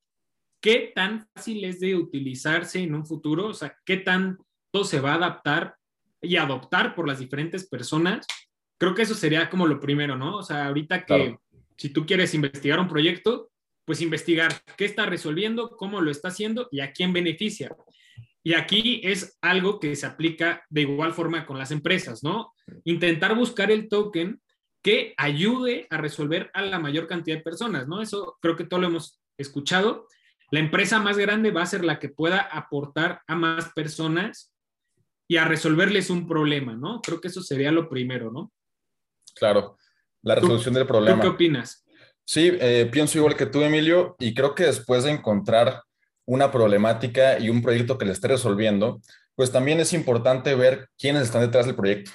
qué 0.60 0.92
tan 0.94 1.26
fácil 1.34 1.64
es 1.64 1.80
de 1.80 1.96
utilizarse 1.96 2.80
en 2.80 2.94
un 2.94 3.04
futuro, 3.04 3.48
o 3.48 3.54
sea, 3.54 3.76
qué 3.84 3.98
tanto 3.98 4.84
se 4.84 5.00
va 5.00 5.12
a 5.12 5.16
adaptar 5.16 5.76
y 6.22 6.36
adoptar 6.36 6.94
por 6.94 7.06
las 7.06 7.18
diferentes 7.18 7.68
personas, 7.68 8.26
creo 8.78 8.94
que 8.94 9.02
eso 9.02 9.14
sería 9.14 9.50
como 9.50 9.66
lo 9.66 9.80
primero, 9.80 10.16
¿no? 10.16 10.36
O 10.36 10.42
sea, 10.42 10.66
ahorita 10.66 11.04
que 11.04 11.36
si 11.76 11.90
tú 11.90 12.06
quieres 12.06 12.32
investigar 12.34 12.80
un 12.80 12.88
proyecto, 12.88 13.50
pues 13.84 14.00
investigar 14.00 14.52
qué 14.76 14.84
está 14.84 15.06
resolviendo, 15.06 15.70
cómo 15.76 16.00
lo 16.00 16.10
está 16.10 16.28
haciendo 16.28 16.68
y 16.70 16.80
a 16.80 16.92
quién 16.92 17.12
beneficia. 17.12 17.74
Y 18.42 18.54
aquí 18.54 19.00
es 19.02 19.38
algo 19.40 19.80
que 19.80 19.96
se 19.96 20.06
aplica 20.06 20.64
de 20.70 20.82
igual 20.82 21.12
forma 21.12 21.46
con 21.46 21.58
las 21.58 21.70
empresas, 21.70 22.22
¿no? 22.22 22.52
Intentar 22.84 23.34
buscar 23.34 23.70
el 23.70 23.88
token 23.88 24.40
que 24.86 25.14
ayude 25.16 25.88
a 25.90 25.96
resolver 25.96 26.48
a 26.54 26.62
la 26.62 26.78
mayor 26.78 27.08
cantidad 27.08 27.38
de 27.38 27.42
personas, 27.42 27.88
¿no? 27.88 28.00
Eso 28.00 28.38
creo 28.40 28.54
que 28.54 28.62
todo 28.62 28.78
lo 28.78 28.86
hemos 28.86 29.20
escuchado. 29.36 30.06
La 30.52 30.60
empresa 30.60 31.00
más 31.00 31.18
grande 31.18 31.50
va 31.50 31.62
a 31.62 31.66
ser 31.66 31.84
la 31.84 31.98
que 31.98 32.08
pueda 32.08 32.38
aportar 32.38 33.20
a 33.26 33.34
más 33.34 33.72
personas 33.72 34.54
y 35.26 35.38
a 35.38 35.44
resolverles 35.44 36.08
un 36.08 36.28
problema, 36.28 36.76
¿no? 36.76 37.00
Creo 37.02 37.20
que 37.20 37.26
eso 37.26 37.42
sería 37.42 37.72
lo 37.72 37.88
primero, 37.88 38.30
¿no? 38.30 38.52
Claro, 39.34 39.76
la 40.22 40.36
resolución 40.36 40.74
del 40.74 40.86
problema. 40.86 41.16
¿Tú 41.16 41.22
qué 41.22 41.34
opinas? 41.34 41.84
Sí, 42.24 42.56
eh, 42.60 42.88
pienso 42.92 43.18
igual 43.18 43.34
que 43.34 43.46
tú, 43.46 43.62
Emilio, 43.62 44.14
y 44.20 44.34
creo 44.34 44.54
que 44.54 44.66
después 44.66 45.02
de 45.02 45.10
encontrar 45.10 45.82
una 46.26 46.52
problemática 46.52 47.40
y 47.40 47.50
un 47.50 47.60
proyecto 47.60 47.98
que 47.98 48.04
le 48.04 48.12
esté 48.12 48.28
resolviendo, 48.28 49.00
pues 49.34 49.50
también 49.50 49.80
es 49.80 49.92
importante 49.92 50.54
ver 50.54 50.90
quiénes 50.96 51.24
están 51.24 51.42
detrás 51.42 51.66
del 51.66 51.74
proyecto, 51.74 52.12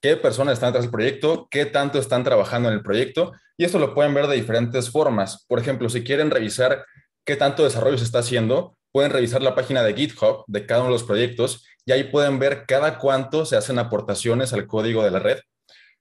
qué 0.00 0.16
personas 0.16 0.54
están 0.54 0.68
detrás 0.70 0.84
del 0.84 0.92
proyecto, 0.92 1.48
qué 1.50 1.66
tanto 1.66 1.98
están 1.98 2.24
trabajando 2.24 2.68
en 2.68 2.74
el 2.74 2.82
proyecto, 2.82 3.32
y 3.56 3.64
esto 3.64 3.78
lo 3.78 3.94
pueden 3.94 4.14
ver 4.14 4.26
de 4.26 4.36
diferentes 4.36 4.90
formas. 4.90 5.44
Por 5.48 5.58
ejemplo, 5.58 5.88
si 5.88 6.04
quieren 6.04 6.30
revisar 6.30 6.84
qué 7.24 7.36
tanto 7.36 7.64
desarrollo 7.64 7.98
se 7.98 8.04
está 8.04 8.20
haciendo, 8.20 8.76
pueden 8.92 9.10
revisar 9.10 9.42
la 9.42 9.54
página 9.54 9.82
de 9.82 9.94
GitHub 9.94 10.44
de 10.46 10.64
cada 10.66 10.80
uno 10.80 10.90
de 10.90 10.94
los 10.94 11.04
proyectos 11.04 11.66
y 11.84 11.92
ahí 11.92 12.04
pueden 12.04 12.38
ver 12.38 12.64
cada 12.66 12.98
cuánto 12.98 13.44
se 13.44 13.56
hacen 13.56 13.78
aportaciones 13.78 14.52
al 14.52 14.66
código 14.66 15.04
de 15.04 15.10
la 15.10 15.18
red 15.18 15.38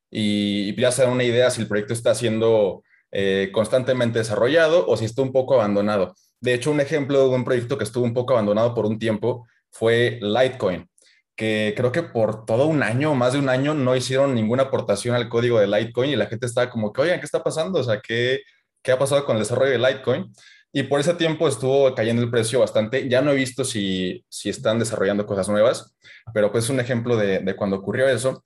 y 0.09 0.79
ya 0.79 0.91
se 0.91 1.01
dan 1.03 1.11
una 1.11 1.23
idea 1.23 1.51
si 1.51 1.61
el 1.61 1.67
proyecto 1.67 1.93
está 1.93 2.15
siendo 2.15 2.83
eh, 3.11 3.49
constantemente 3.51 4.19
desarrollado 4.19 4.87
o 4.87 4.97
si 4.97 5.05
está 5.05 5.21
un 5.21 5.31
poco 5.31 5.55
abandonado. 5.55 6.15
De 6.39 6.53
hecho, 6.53 6.71
un 6.71 6.79
ejemplo 6.79 7.27
de 7.27 7.35
un 7.35 7.43
proyecto 7.43 7.77
que 7.77 7.83
estuvo 7.83 8.03
un 8.03 8.13
poco 8.13 8.33
abandonado 8.33 8.73
por 8.73 8.85
un 8.85 8.99
tiempo 8.99 9.47
fue 9.71 10.19
Litecoin, 10.21 10.87
que 11.35 11.73
creo 11.75 11.91
que 11.91 12.03
por 12.03 12.45
todo 12.45 12.67
un 12.67 12.83
año, 12.83 13.13
más 13.15 13.33
de 13.33 13.39
un 13.39 13.49
año, 13.49 13.73
no 13.73 13.95
hicieron 13.95 14.35
ninguna 14.35 14.63
aportación 14.63 15.15
al 15.15 15.29
código 15.29 15.59
de 15.59 15.67
Litecoin 15.67 16.11
y 16.11 16.15
la 16.15 16.27
gente 16.27 16.45
estaba 16.45 16.69
como 16.69 16.93
que, 16.93 17.01
oigan, 17.01 17.19
¿qué 17.19 17.25
está 17.25 17.43
pasando? 17.43 17.79
O 17.79 17.83
sea, 17.83 17.99
¿qué, 17.99 18.41
qué 18.81 18.91
ha 18.91 18.99
pasado 18.99 19.25
con 19.25 19.35
el 19.35 19.43
desarrollo 19.43 19.71
de 19.71 19.79
Litecoin? 19.79 20.31
Y 20.71 20.83
por 20.83 20.99
ese 20.99 21.13
tiempo 21.13 21.47
estuvo 21.47 21.93
cayendo 21.95 22.21
el 22.21 22.29
precio 22.29 22.59
bastante. 22.59 23.07
Ya 23.07 23.21
no 23.21 23.31
he 23.31 23.35
visto 23.35 23.63
si, 23.63 24.25
si 24.29 24.49
están 24.49 24.79
desarrollando 24.79 25.25
cosas 25.25 25.47
nuevas, 25.47 25.95
pero 26.33 26.51
pues 26.51 26.65
es 26.65 26.69
un 26.69 26.79
ejemplo 26.79 27.15
de, 27.15 27.39
de 27.39 27.55
cuando 27.55 27.77
ocurrió 27.77 28.07
eso. 28.07 28.43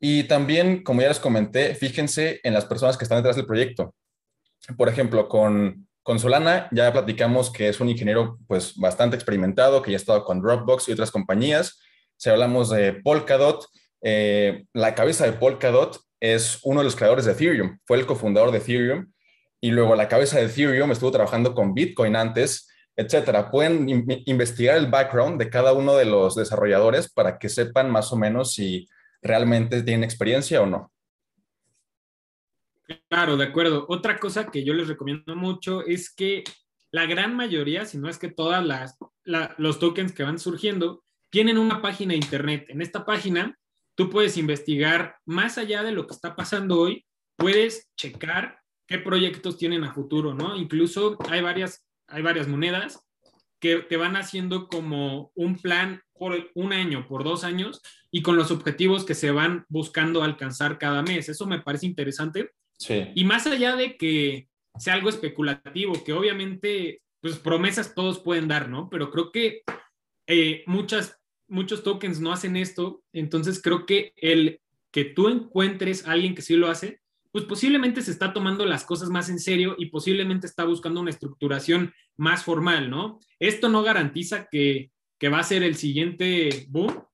Y 0.00 0.24
también, 0.24 0.82
como 0.82 1.02
ya 1.02 1.08
les 1.08 1.20
comenté, 1.20 1.74
fíjense 1.74 2.40
en 2.42 2.54
las 2.54 2.64
personas 2.64 2.96
que 2.96 3.04
están 3.04 3.18
detrás 3.18 3.36
del 3.36 3.46
proyecto. 3.46 3.94
Por 4.76 4.88
ejemplo, 4.88 5.28
con, 5.28 5.86
con 6.02 6.18
Solana 6.18 6.68
ya 6.72 6.92
platicamos 6.92 7.50
que 7.50 7.68
es 7.68 7.80
un 7.80 7.88
ingeniero 7.88 8.38
pues 8.46 8.76
bastante 8.76 9.16
experimentado, 9.16 9.82
que 9.82 9.90
ya 9.90 9.96
ha 9.96 10.00
estado 10.00 10.24
con 10.24 10.40
Dropbox 10.40 10.88
y 10.88 10.92
otras 10.92 11.10
compañías. 11.10 11.80
Si 12.16 12.30
hablamos 12.30 12.70
de 12.70 12.94
Polkadot, 12.94 13.66
eh, 14.02 14.64
la 14.72 14.94
cabeza 14.94 15.26
de 15.26 15.32
Polkadot 15.32 16.00
es 16.20 16.60
uno 16.62 16.80
de 16.80 16.84
los 16.84 16.96
creadores 16.96 17.24
de 17.24 17.32
Ethereum, 17.32 17.78
fue 17.84 17.98
el 17.98 18.06
cofundador 18.06 18.50
de 18.50 18.58
Ethereum 18.58 19.12
y 19.60 19.70
luego 19.70 19.94
la 19.96 20.08
cabeza 20.08 20.38
de 20.38 20.46
Ethereum 20.46 20.90
estuvo 20.92 21.10
trabajando 21.10 21.54
con 21.54 21.74
Bitcoin 21.74 22.16
antes, 22.16 22.68
etcétera. 22.96 23.50
Pueden 23.50 23.86
investigar 24.24 24.76
el 24.76 24.86
background 24.86 25.38
de 25.38 25.50
cada 25.50 25.72
uno 25.72 25.96
de 25.96 26.06
los 26.06 26.34
desarrolladores 26.34 27.12
para 27.12 27.38
que 27.38 27.48
sepan 27.48 27.90
más 27.90 28.12
o 28.12 28.16
menos 28.16 28.54
si 28.54 28.88
realmente 29.22 29.82
tienen 29.82 30.04
experiencia 30.04 30.62
o 30.62 30.66
no. 30.66 30.92
Claro, 33.08 33.36
de 33.36 33.44
acuerdo. 33.44 33.84
Otra 33.88 34.18
cosa 34.18 34.46
que 34.46 34.64
yo 34.64 34.72
les 34.72 34.88
recomiendo 34.88 35.34
mucho 35.34 35.82
es 35.82 36.14
que 36.14 36.44
la 36.92 37.06
gran 37.06 37.34
mayoría, 37.34 37.84
si 37.84 37.98
no 37.98 38.08
es 38.08 38.18
que 38.18 38.30
todas 38.30 38.64
las 38.64 38.96
los 39.24 39.80
tokens 39.80 40.12
que 40.12 40.22
van 40.22 40.38
surgiendo, 40.38 41.02
tienen 41.30 41.58
una 41.58 41.82
página 41.82 42.12
de 42.12 42.18
internet. 42.18 42.66
En 42.68 42.82
esta 42.82 43.04
página 43.04 43.58
tú 43.94 44.10
puedes 44.10 44.36
investigar 44.36 45.16
más 45.24 45.58
allá 45.58 45.82
de 45.82 45.92
lo 45.92 46.06
que 46.06 46.14
está 46.14 46.36
pasando 46.36 46.80
hoy, 46.80 47.04
puedes 47.36 47.88
checar 47.96 48.60
qué 48.86 48.98
proyectos 48.98 49.58
tienen 49.58 49.84
a 49.84 49.92
futuro, 49.92 50.34
¿no? 50.34 50.56
Incluso 50.56 51.18
hay 51.28 51.40
varias, 51.40 51.84
hay 52.06 52.22
varias 52.22 52.46
monedas 52.48 53.00
que 53.58 53.78
te 53.78 53.96
van 53.96 54.16
haciendo 54.16 54.68
como 54.68 55.32
un 55.34 55.56
plan 55.56 56.02
por 56.12 56.50
un 56.54 56.72
año, 56.72 57.06
por 57.08 57.24
dos 57.24 57.42
años, 57.42 57.80
y 58.10 58.22
con 58.22 58.36
los 58.36 58.50
objetivos 58.50 59.04
que 59.04 59.14
se 59.14 59.30
van 59.30 59.64
buscando 59.68 60.22
alcanzar 60.22 60.78
cada 60.78 61.02
mes. 61.02 61.28
Eso 61.28 61.46
me 61.46 61.60
parece 61.60 61.86
interesante 61.86 62.50
y 63.14 63.24
más 63.24 63.46
allá 63.46 63.76
de 63.76 63.96
que 63.96 64.48
sea 64.78 64.94
algo 64.94 65.08
especulativo, 65.08 66.04
que 66.04 66.12
obviamente, 66.12 67.02
pues 67.20 67.38
promesas 67.38 67.94
todos 67.94 68.20
pueden 68.20 68.48
dar, 68.48 68.68
¿no? 68.68 68.88
Pero 68.90 69.10
creo 69.10 69.32
que 69.32 69.62
eh, 70.26 70.64
muchas, 70.66 71.18
muchos 71.48 71.82
tokens 71.82 72.20
no 72.20 72.32
hacen 72.32 72.56
esto, 72.56 73.02
entonces 73.12 73.60
creo 73.62 73.86
que 73.86 74.12
el 74.16 74.60
que 74.90 75.04
tú 75.04 75.28
encuentres 75.28 76.06
a 76.06 76.12
alguien 76.12 76.34
que 76.34 76.42
sí 76.42 76.54
lo 76.54 76.68
hace, 76.68 77.00
pues 77.32 77.44
posiblemente 77.44 78.00
se 78.00 78.10
está 78.10 78.32
tomando 78.32 78.64
las 78.64 78.84
cosas 78.84 79.10
más 79.10 79.28
en 79.28 79.38
serio 79.38 79.74
y 79.78 79.86
posiblemente 79.86 80.46
está 80.46 80.64
buscando 80.64 81.00
una 81.00 81.10
estructuración 81.10 81.92
más 82.16 82.44
formal, 82.44 82.88
¿no? 82.88 83.20
Esto 83.38 83.68
no 83.68 83.82
garantiza 83.82 84.48
que, 84.50 84.90
que 85.18 85.28
va 85.28 85.40
a 85.40 85.44
ser 85.44 85.62
el 85.62 85.76
siguiente 85.76 86.66
boom, 86.70 87.04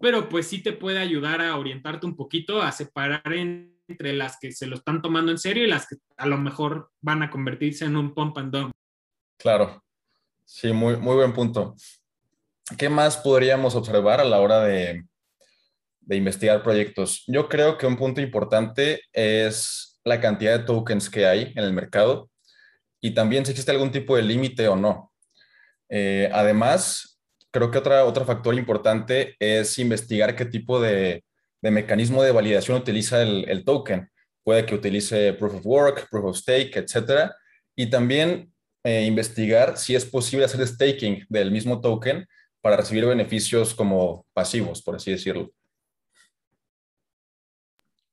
pero 0.00 0.28
pues 0.28 0.46
sí 0.46 0.62
te 0.62 0.72
puede 0.72 0.98
ayudar 0.98 1.40
a 1.40 1.56
orientarte 1.56 2.06
un 2.06 2.14
poquito, 2.14 2.62
a 2.62 2.70
separar 2.70 3.32
en 3.32 3.72
entre 3.92 4.12
las 4.12 4.38
que 4.38 4.52
se 4.52 4.66
lo 4.66 4.76
están 4.76 5.00
tomando 5.00 5.30
en 5.30 5.38
serio 5.38 5.64
y 5.64 5.68
las 5.68 5.86
que 5.86 5.96
a 6.16 6.26
lo 6.26 6.38
mejor 6.38 6.90
van 7.00 7.22
a 7.22 7.30
convertirse 7.30 7.84
en 7.84 7.96
un 7.96 8.14
pump 8.14 8.36
and 8.38 8.52
dump. 8.52 8.72
Claro, 9.38 9.82
sí, 10.44 10.72
muy, 10.72 10.96
muy 10.96 11.16
buen 11.16 11.32
punto. 11.32 11.74
¿Qué 12.78 12.88
más 12.88 13.16
podríamos 13.16 13.74
observar 13.74 14.20
a 14.20 14.24
la 14.24 14.40
hora 14.40 14.60
de, 14.62 15.04
de 16.00 16.16
investigar 16.16 16.62
proyectos? 16.62 17.24
Yo 17.26 17.48
creo 17.48 17.78
que 17.78 17.86
un 17.86 17.96
punto 17.96 18.20
importante 18.20 19.00
es 19.12 20.00
la 20.04 20.20
cantidad 20.20 20.58
de 20.58 20.64
tokens 20.64 21.08
que 21.10 21.26
hay 21.26 21.52
en 21.54 21.64
el 21.64 21.72
mercado 21.72 22.30
y 23.00 23.14
también 23.14 23.44
si 23.44 23.50
existe 23.50 23.72
algún 23.72 23.90
tipo 23.90 24.16
de 24.16 24.22
límite 24.22 24.68
o 24.68 24.76
no. 24.76 25.12
Eh, 25.88 26.30
además, 26.32 27.20
creo 27.50 27.70
que 27.70 27.78
otra, 27.78 28.04
otro 28.04 28.24
factor 28.24 28.54
importante 28.54 29.34
es 29.38 29.78
investigar 29.78 30.36
qué 30.36 30.44
tipo 30.44 30.80
de, 30.80 31.24
de 31.60 31.70
mecanismo 31.70 32.22
de 32.22 32.32
validación 32.32 32.78
utiliza 32.78 33.22
el, 33.22 33.64
token. 33.64 34.08
Puede 34.44 34.66
que 34.66 34.74
utilice 34.74 35.32
proof 35.34 35.54
of 35.54 35.66
work, 35.66 36.08
proof 36.10 36.24
of 36.24 36.36
stake, 36.36 36.76
etcétera. 36.76 37.36
Y 37.76 37.86
también 37.90 38.52
eh, 38.84 39.04
investigar 39.04 39.76
si 39.76 39.94
es 39.94 40.04
posible 40.04 40.44
hacer 40.44 40.66
staking 40.66 41.24
del 41.28 41.50
mismo 41.50 41.80
token 41.80 42.26
para 42.62 42.78
recibir 42.78 43.04
beneficios 43.04 43.74
como 43.74 44.24
pasivos, 44.32 44.80
por 44.80 44.96
así 44.96 45.10
decirlo. 45.10 45.52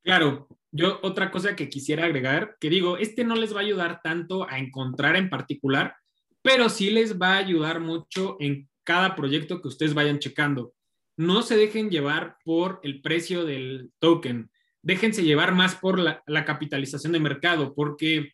Claro, 0.03 0.47
yo 0.71 0.99
otra 1.03 1.31
cosa 1.31 1.55
que 1.55 1.69
quisiera 1.69 2.03
agregar, 2.03 2.57
que 2.59 2.69
digo, 2.69 2.97
este 2.97 3.23
no 3.23 3.35
les 3.35 3.53
va 3.53 3.59
a 3.59 3.63
ayudar 3.63 4.01
tanto 4.03 4.49
a 4.49 4.59
encontrar 4.59 5.15
en 5.15 5.29
particular, 5.29 5.95
pero 6.41 6.67
sí 6.67 6.89
les 6.89 7.17
va 7.17 7.35
a 7.35 7.37
ayudar 7.37 7.79
mucho 7.79 8.35
en 8.41 8.67
cada 8.83 9.15
proyecto 9.15 9.61
que 9.61 9.67
ustedes 9.69 9.93
vayan 9.93 10.19
checando 10.19 10.73
no 11.19 11.41
se 11.41 11.57
dejen 11.57 11.89
llevar 11.89 12.37
por 12.45 12.79
el 12.81 13.01
precio 13.01 13.43
del 13.43 13.91
token, 13.99 14.49
déjense 14.81 15.21
llevar 15.21 15.53
más 15.53 15.75
por 15.75 15.99
la, 15.99 16.45
capitalización 16.45 17.11
de 17.11 17.19
mercado, 17.19 17.75
porque 17.75 18.31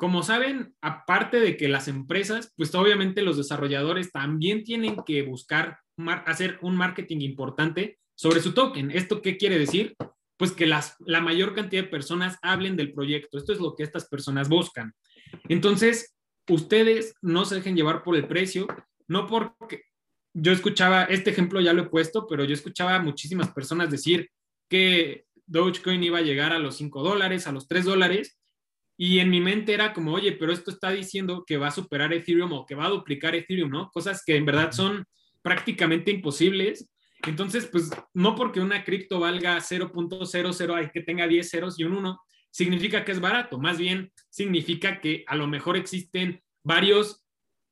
como 0.00 0.22
saben, 0.22 0.74
aparte 0.80 1.40
de 1.40 1.58
que 1.58 1.68
las 1.68 1.86
empresas, 1.86 2.54
pues 2.56 2.74
obviamente 2.74 3.20
los 3.20 3.36
desarrolladores 3.36 4.10
también 4.10 4.64
tienen 4.64 4.96
que 5.04 5.20
buscar 5.20 5.80
hacer 6.24 6.58
un 6.62 6.74
marketing 6.74 7.18
importante 7.18 7.98
sobre 8.14 8.40
su 8.40 8.54
token. 8.54 8.90
¿Esto 8.92 9.20
qué 9.20 9.36
quiere 9.36 9.58
decir? 9.58 9.94
Pues 10.38 10.52
que 10.52 10.66
las, 10.66 10.96
la 11.00 11.20
mayor 11.20 11.54
cantidad 11.54 11.82
de 11.82 11.90
personas 11.90 12.38
hablen 12.40 12.76
del 12.76 12.94
proyecto. 12.94 13.36
Esto 13.36 13.52
es 13.52 13.60
lo 13.60 13.76
que 13.76 13.82
estas 13.82 14.08
personas 14.08 14.48
buscan. 14.48 14.94
Entonces, 15.50 16.16
ustedes 16.48 17.14
no 17.20 17.44
se 17.44 17.56
dejen 17.56 17.76
llevar 17.76 18.02
por 18.02 18.16
el 18.16 18.26
precio, 18.26 18.68
no 19.06 19.26
porque, 19.26 19.82
yo 20.32 20.50
escuchaba, 20.50 21.04
este 21.04 21.28
ejemplo 21.28 21.60
ya 21.60 21.74
lo 21.74 21.82
he 21.82 21.88
puesto, 21.90 22.26
pero 22.26 22.44
yo 22.44 22.54
escuchaba 22.54 22.94
a 22.94 23.02
muchísimas 23.02 23.50
personas 23.50 23.90
decir 23.90 24.30
que 24.70 25.26
Dogecoin 25.44 26.02
iba 26.02 26.16
a 26.16 26.22
llegar 26.22 26.54
a 26.54 26.58
los 26.58 26.78
5 26.78 27.02
dólares, 27.02 27.46
a 27.46 27.52
los 27.52 27.68
3 27.68 27.84
dólares, 27.84 28.39
y 29.02 29.18
en 29.20 29.30
mi 29.30 29.40
mente 29.40 29.72
era 29.72 29.94
como, 29.94 30.12
oye, 30.12 30.32
pero 30.32 30.52
esto 30.52 30.70
está 30.70 30.90
diciendo 30.90 31.42
que 31.46 31.56
va 31.56 31.68
a 31.68 31.70
superar 31.70 32.12
Ethereum 32.12 32.52
o 32.52 32.66
que 32.66 32.74
va 32.74 32.84
a 32.84 32.90
duplicar 32.90 33.34
Ethereum, 33.34 33.70
¿no? 33.70 33.90
Cosas 33.90 34.22
que 34.22 34.36
en 34.36 34.44
verdad 34.44 34.72
son 34.72 35.06
prácticamente 35.40 36.10
imposibles. 36.10 36.92
Entonces, 37.26 37.64
pues 37.64 37.88
no 38.12 38.34
porque 38.34 38.60
una 38.60 38.84
cripto 38.84 39.18
valga 39.18 39.56
0.00, 39.56 40.74
hay 40.74 40.90
que 40.90 41.00
tenga 41.00 41.26
10 41.26 41.48
ceros 41.48 41.80
y 41.80 41.84
un 41.84 41.94
1, 41.94 42.20
significa 42.50 43.02
que 43.02 43.12
es 43.12 43.20
barato. 43.20 43.58
Más 43.58 43.78
bien 43.78 44.12
significa 44.28 45.00
que 45.00 45.24
a 45.26 45.34
lo 45.34 45.46
mejor 45.46 45.78
existen 45.78 46.42
varios 46.62 47.24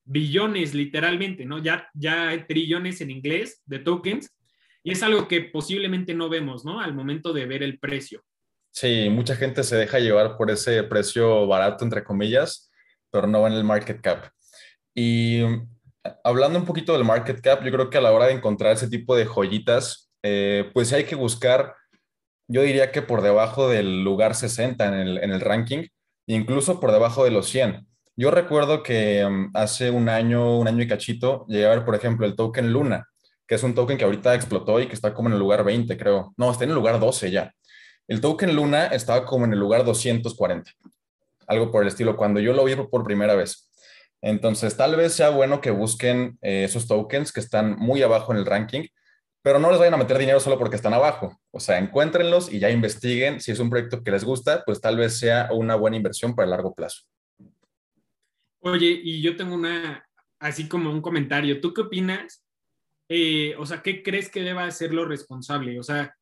billones 0.05 0.73
literalmente, 0.73 1.45
¿no? 1.45 1.63
Ya, 1.63 1.91
ya 1.93 2.29
hay 2.29 2.47
trillones 2.47 3.03
en 3.03 3.11
inglés 3.11 3.63
de 3.67 3.81
tokens. 3.81 4.35
y 4.83 4.93
es 4.93 5.03
algo 5.03 5.29
que 5.29 5.43
posiblemente 5.43 6.15
no 6.15 6.31
vemos, 6.31 6.65
¿no? 6.65 6.81
Al 6.81 6.95
momento 6.95 7.35
de 7.35 7.45
ver 7.45 7.63
el 7.63 7.79
precio. 7.79 8.25
Sí, 8.71 9.09
mucha 9.11 9.35
gente 9.37 9.65
se 9.65 9.77
deja 9.77 9.99
llevar 9.99 10.37
por 10.37 10.51
ese 10.51 10.83
precio 10.85 11.47
barato, 11.47 11.85
entre 11.85 12.05
comillas, 12.05 12.71
pero 13.11 13.27
no 13.27 13.47
en 13.47 13.55
el 13.55 13.65
market 13.65 14.01
cap. 14.01 14.31
Y 14.95 15.43
hablando 16.25 16.59
un 16.59 16.65
poquito 16.65 16.93
del 16.93 17.05
market 17.05 17.41
cap, 17.41 17.63
yo 17.65 17.73
creo 17.73 17.91
que 17.91 17.99
a 17.99 18.01
la 18.01 18.13
hora 18.13 18.27
de 18.27 18.33
encontrar 18.33 18.73
ese 18.73 18.89
tipo 18.89 19.17
de 19.17 19.27
joyitas, 19.27 20.11
eh, 20.23 20.71
pues 20.75 20.93
hay 20.93 21.05
que 21.05 21.15
buscar, 21.15 21.75
yo 22.49 22.63
diría 22.63 22.93
que 22.93 23.03
por 23.03 23.23
debajo 23.23 23.69
del 23.69 24.03
lugar 24.03 24.35
60 24.35 24.87
en 24.87 24.95
el, 24.95 25.19
en 25.19 25.31
el 25.33 25.41
ranking, 25.41 25.87
incluso 26.27 26.81
por 26.81 26.93
debajo 26.93 27.25
de 27.25 27.31
los 27.31 27.49
100. 27.49 27.87
Yo 28.17 28.33
recuerdo 28.33 28.83
que 28.83 29.25
um, 29.25 29.51
hace 29.55 29.91
un 29.91 30.09
año, 30.09 30.59
un 30.59 30.67
año 30.67 30.83
y 30.83 30.89
cachito, 30.89 31.47
llegué 31.47 31.67
a 31.67 31.71
ver, 31.71 31.85
por 31.85 31.95
ejemplo, 31.95 32.27
el 32.27 32.35
token 32.35 32.73
Luna, 32.73 33.07
que 33.47 33.55
es 33.55 33.63
un 33.63 33.75
token 33.75 33.97
que 33.97 34.05
ahorita 34.05 34.35
explotó 34.35 34.81
y 34.81 34.89
que 34.89 34.95
está 34.95 35.15
como 35.15 35.29
en 35.29 35.35
el 35.35 35.39
lugar 35.39 35.65
20, 35.65 35.97
creo. 35.97 36.35
No, 36.37 36.51
está 36.51 36.65
en 36.65 36.71
el 36.71 36.77
lugar 36.77 36.99
12 36.99 37.31
ya. 37.31 37.55
El 38.09 38.23
token 38.23 38.57
Luna 38.57 38.87
estaba 38.87 39.27
como 39.27 39.45
en 39.45 39.53
el 39.53 39.59
lugar 39.59 39.85
240, 39.85 40.71
algo 41.47 41.71
por 41.71 41.83
el 41.83 41.89
estilo, 41.89 42.17
cuando 42.17 42.41
yo 42.41 42.55
lo 42.55 42.65
vi 42.65 42.75
por 42.75 43.05
primera 43.05 43.35
vez. 43.35 43.71
Entonces, 44.23 44.77
tal 44.79 44.97
vez 44.97 45.13
sea 45.13 45.29
bueno 45.29 45.61
que 45.61 45.71
busquen 45.71 46.39
eh, 46.41 46.65
esos 46.65 46.89
tokens 46.89 47.33
que 47.33 47.41
están 47.41 47.77
muy 47.79 48.03
abajo 48.03 48.33
en 48.33 48.39
el 48.39 48.47
ranking, 48.47 48.85
pero 49.43 49.59
no 49.59 49.71
les 49.71 49.79
vayan 49.79 49.95
a 49.95 49.99
meter 49.99 50.17
dinero 50.17 50.41
solo 50.41 50.59
porque 50.59 50.77
están 50.77 50.95
abajo. 50.95 51.39
O 51.51 51.61
sea, 51.61 51.79
encuéntrenlos 51.79 52.51
y 52.53 52.59
ya 52.59 52.71
investiguen. 52.71 53.41
Si 53.41 53.53
es 53.53 53.61
un 53.61 53.71
proyecto 53.71 54.03
que 54.03 54.11
les 54.11 54.25
gusta, 54.25 54.65
pues 54.65 54.81
tal 54.81 54.97
vez 54.97 55.19
sea 55.19 55.51
una 55.53 55.77
buena 55.77 55.99
inversión 55.99 56.35
para 56.35 56.45
el 56.45 56.51
largo 56.51 56.75
plazo. 56.75 57.03
Oye, 58.61 59.01
y 59.05 59.21
yo 59.21 59.37
tengo 59.37 59.55
una, 59.55 60.05
así 60.41 60.67
como 60.67 60.91
un 60.91 61.03
comentario. 61.03 61.61
¿Tú 61.61 61.73
qué 61.75 61.83
opinas? 61.83 62.45
Eh, 63.09 63.55
o 63.59 63.65
sea, 63.65 63.83
¿qué 63.83 64.03
crees 64.03 64.29
que 64.29 64.43
deba 64.43 64.71
ser 64.71 64.93
lo 64.93 65.05
responsable? 65.05 65.79
O 65.79 65.83
sea, 65.83 66.15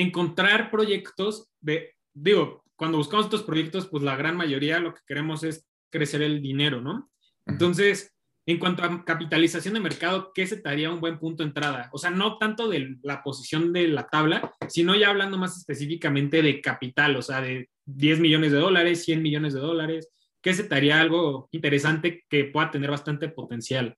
encontrar 0.00 0.70
proyectos 0.70 1.50
de, 1.60 1.94
digo, 2.14 2.62
cuando 2.76 2.98
buscamos 2.98 3.26
estos 3.26 3.42
proyectos, 3.42 3.88
pues 3.88 4.02
la 4.02 4.16
gran 4.16 4.36
mayoría 4.36 4.78
lo 4.78 4.94
que 4.94 5.00
queremos 5.06 5.42
es 5.42 5.66
crecer 5.90 6.22
el 6.22 6.40
dinero, 6.40 6.80
¿no? 6.80 7.10
Entonces, 7.46 8.14
en 8.46 8.58
cuanto 8.58 8.84
a 8.84 9.04
capitalización 9.04 9.74
de 9.74 9.80
mercado, 9.80 10.30
¿qué 10.32 10.46
se 10.46 10.56
te 10.56 10.68
daría 10.68 10.90
un 10.90 11.00
buen 11.00 11.18
punto 11.18 11.42
de 11.42 11.48
entrada? 11.48 11.90
O 11.92 11.98
sea, 11.98 12.10
no 12.10 12.38
tanto 12.38 12.68
de 12.68 12.96
la 13.02 13.22
posición 13.22 13.72
de 13.72 13.88
la 13.88 14.06
tabla, 14.06 14.54
sino 14.68 14.94
ya 14.94 15.10
hablando 15.10 15.36
más 15.36 15.56
específicamente 15.58 16.40
de 16.40 16.60
capital, 16.60 17.16
o 17.16 17.22
sea, 17.22 17.40
de 17.40 17.68
10 17.86 18.20
millones 18.20 18.52
de 18.52 18.58
dólares, 18.58 19.04
100 19.04 19.22
millones 19.22 19.54
de 19.54 19.60
dólares. 19.60 20.08
¿Qué 20.40 20.54
se 20.54 20.64
te 20.64 20.74
haría 20.74 21.00
algo 21.00 21.48
interesante 21.50 22.24
que 22.28 22.44
pueda 22.44 22.70
tener 22.70 22.90
bastante 22.90 23.28
potencial? 23.28 23.96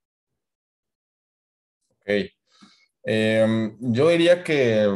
Ok. 1.90 2.32
Em, 3.02 3.76
yo 3.80 4.08
diría 4.08 4.42
que 4.42 4.88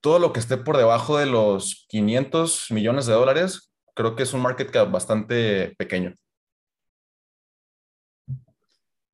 todo 0.00 0.18
lo 0.18 0.32
que 0.32 0.40
esté 0.40 0.56
por 0.56 0.76
debajo 0.76 1.18
de 1.18 1.26
los 1.26 1.86
500 1.88 2.70
millones 2.70 3.06
de 3.06 3.14
dólares, 3.14 3.72
creo 3.94 4.14
que 4.14 4.22
es 4.22 4.32
un 4.32 4.42
market 4.42 4.70
cap 4.70 4.90
bastante 4.90 5.74
pequeño. 5.76 6.14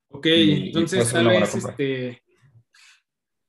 Ok, 0.08 0.26
entonces 0.26 1.12
tal 1.12 1.26
vez 1.26 1.54
este. 1.54 2.22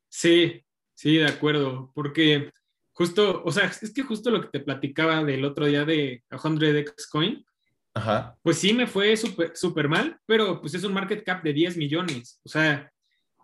Sí, 0.09 0.65
sí, 0.93 1.17
de 1.17 1.27
acuerdo. 1.27 1.91
Porque 1.93 2.51
justo, 2.93 3.43
o 3.43 3.51
sea, 3.51 3.65
es 3.65 3.93
que 3.93 4.01
justo 4.01 4.31
lo 4.31 4.41
que 4.41 4.47
te 4.47 4.61
platicaba 4.61 5.23
del 5.23 5.45
otro 5.45 5.65
día 5.65 5.85
de 5.85 6.23
100x 6.29 7.09
Coin, 7.11 7.45
Ajá. 7.93 8.37
pues 8.41 8.57
sí 8.57 8.73
me 8.73 8.87
fue 8.87 9.15
súper 9.15 9.55
super 9.55 9.87
mal, 9.87 10.17
pero 10.25 10.59
pues 10.59 10.73
es 10.73 10.83
un 10.83 10.93
market 10.93 11.23
cap 11.23 11.43
de 11.43 11.53
10 11.53 11.77
millones. 11.77 12.39
O 12.43 12.49
sea, 12.49 12.91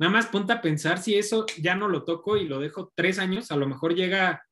nada 0.01 0.13
más 0.13 0.25
ponte 0.25 0.51
a 0.51 0.61
pensar 0.61 0.97
si 0.97 1.13
eso 1.13 1.45
ya 1.59 1.75
no 1.75 1.87
lo 1.87 2.03
toco 2.03 2.35
y 2.35 2.47
lo 2.47 2.59
dejo 2.59 2.91
tres 2.95 3.19
años, 3.19 3.51
a 3.51 3.55
lo 3.55 3.67
mejor 3.67 3.93
llega, 3.93 4.43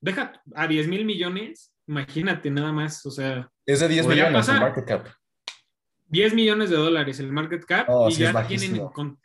deja 0.00 0.42
a 0.56 0.66
10 0.66 0.88
mil 0.88 1.04
millones, 1.04 1.72
imagínate 1.86 2.50
nada 2.50 2.72
más, 2.72 3.06
o 3.06 3.12
sea. 3.12 3.48
Es 3.64 3.78
de 3.78 3.86
10 3.86 4.08
millones 4.08 4.48
el 4.48 4.58
market 4.58 4.84
cap. 4.84 5.06
10 6.08 6.34
millones 6.34 6.70
de 6.70 6.76
dólares 6.76 7.20
el 7.20 7.30
market 7.30 7.64
cap 7.64 7.88
y, 8.08 8.14
ya 8.14 8.46
tienen 8.48 8.74
en, 8.74 9.18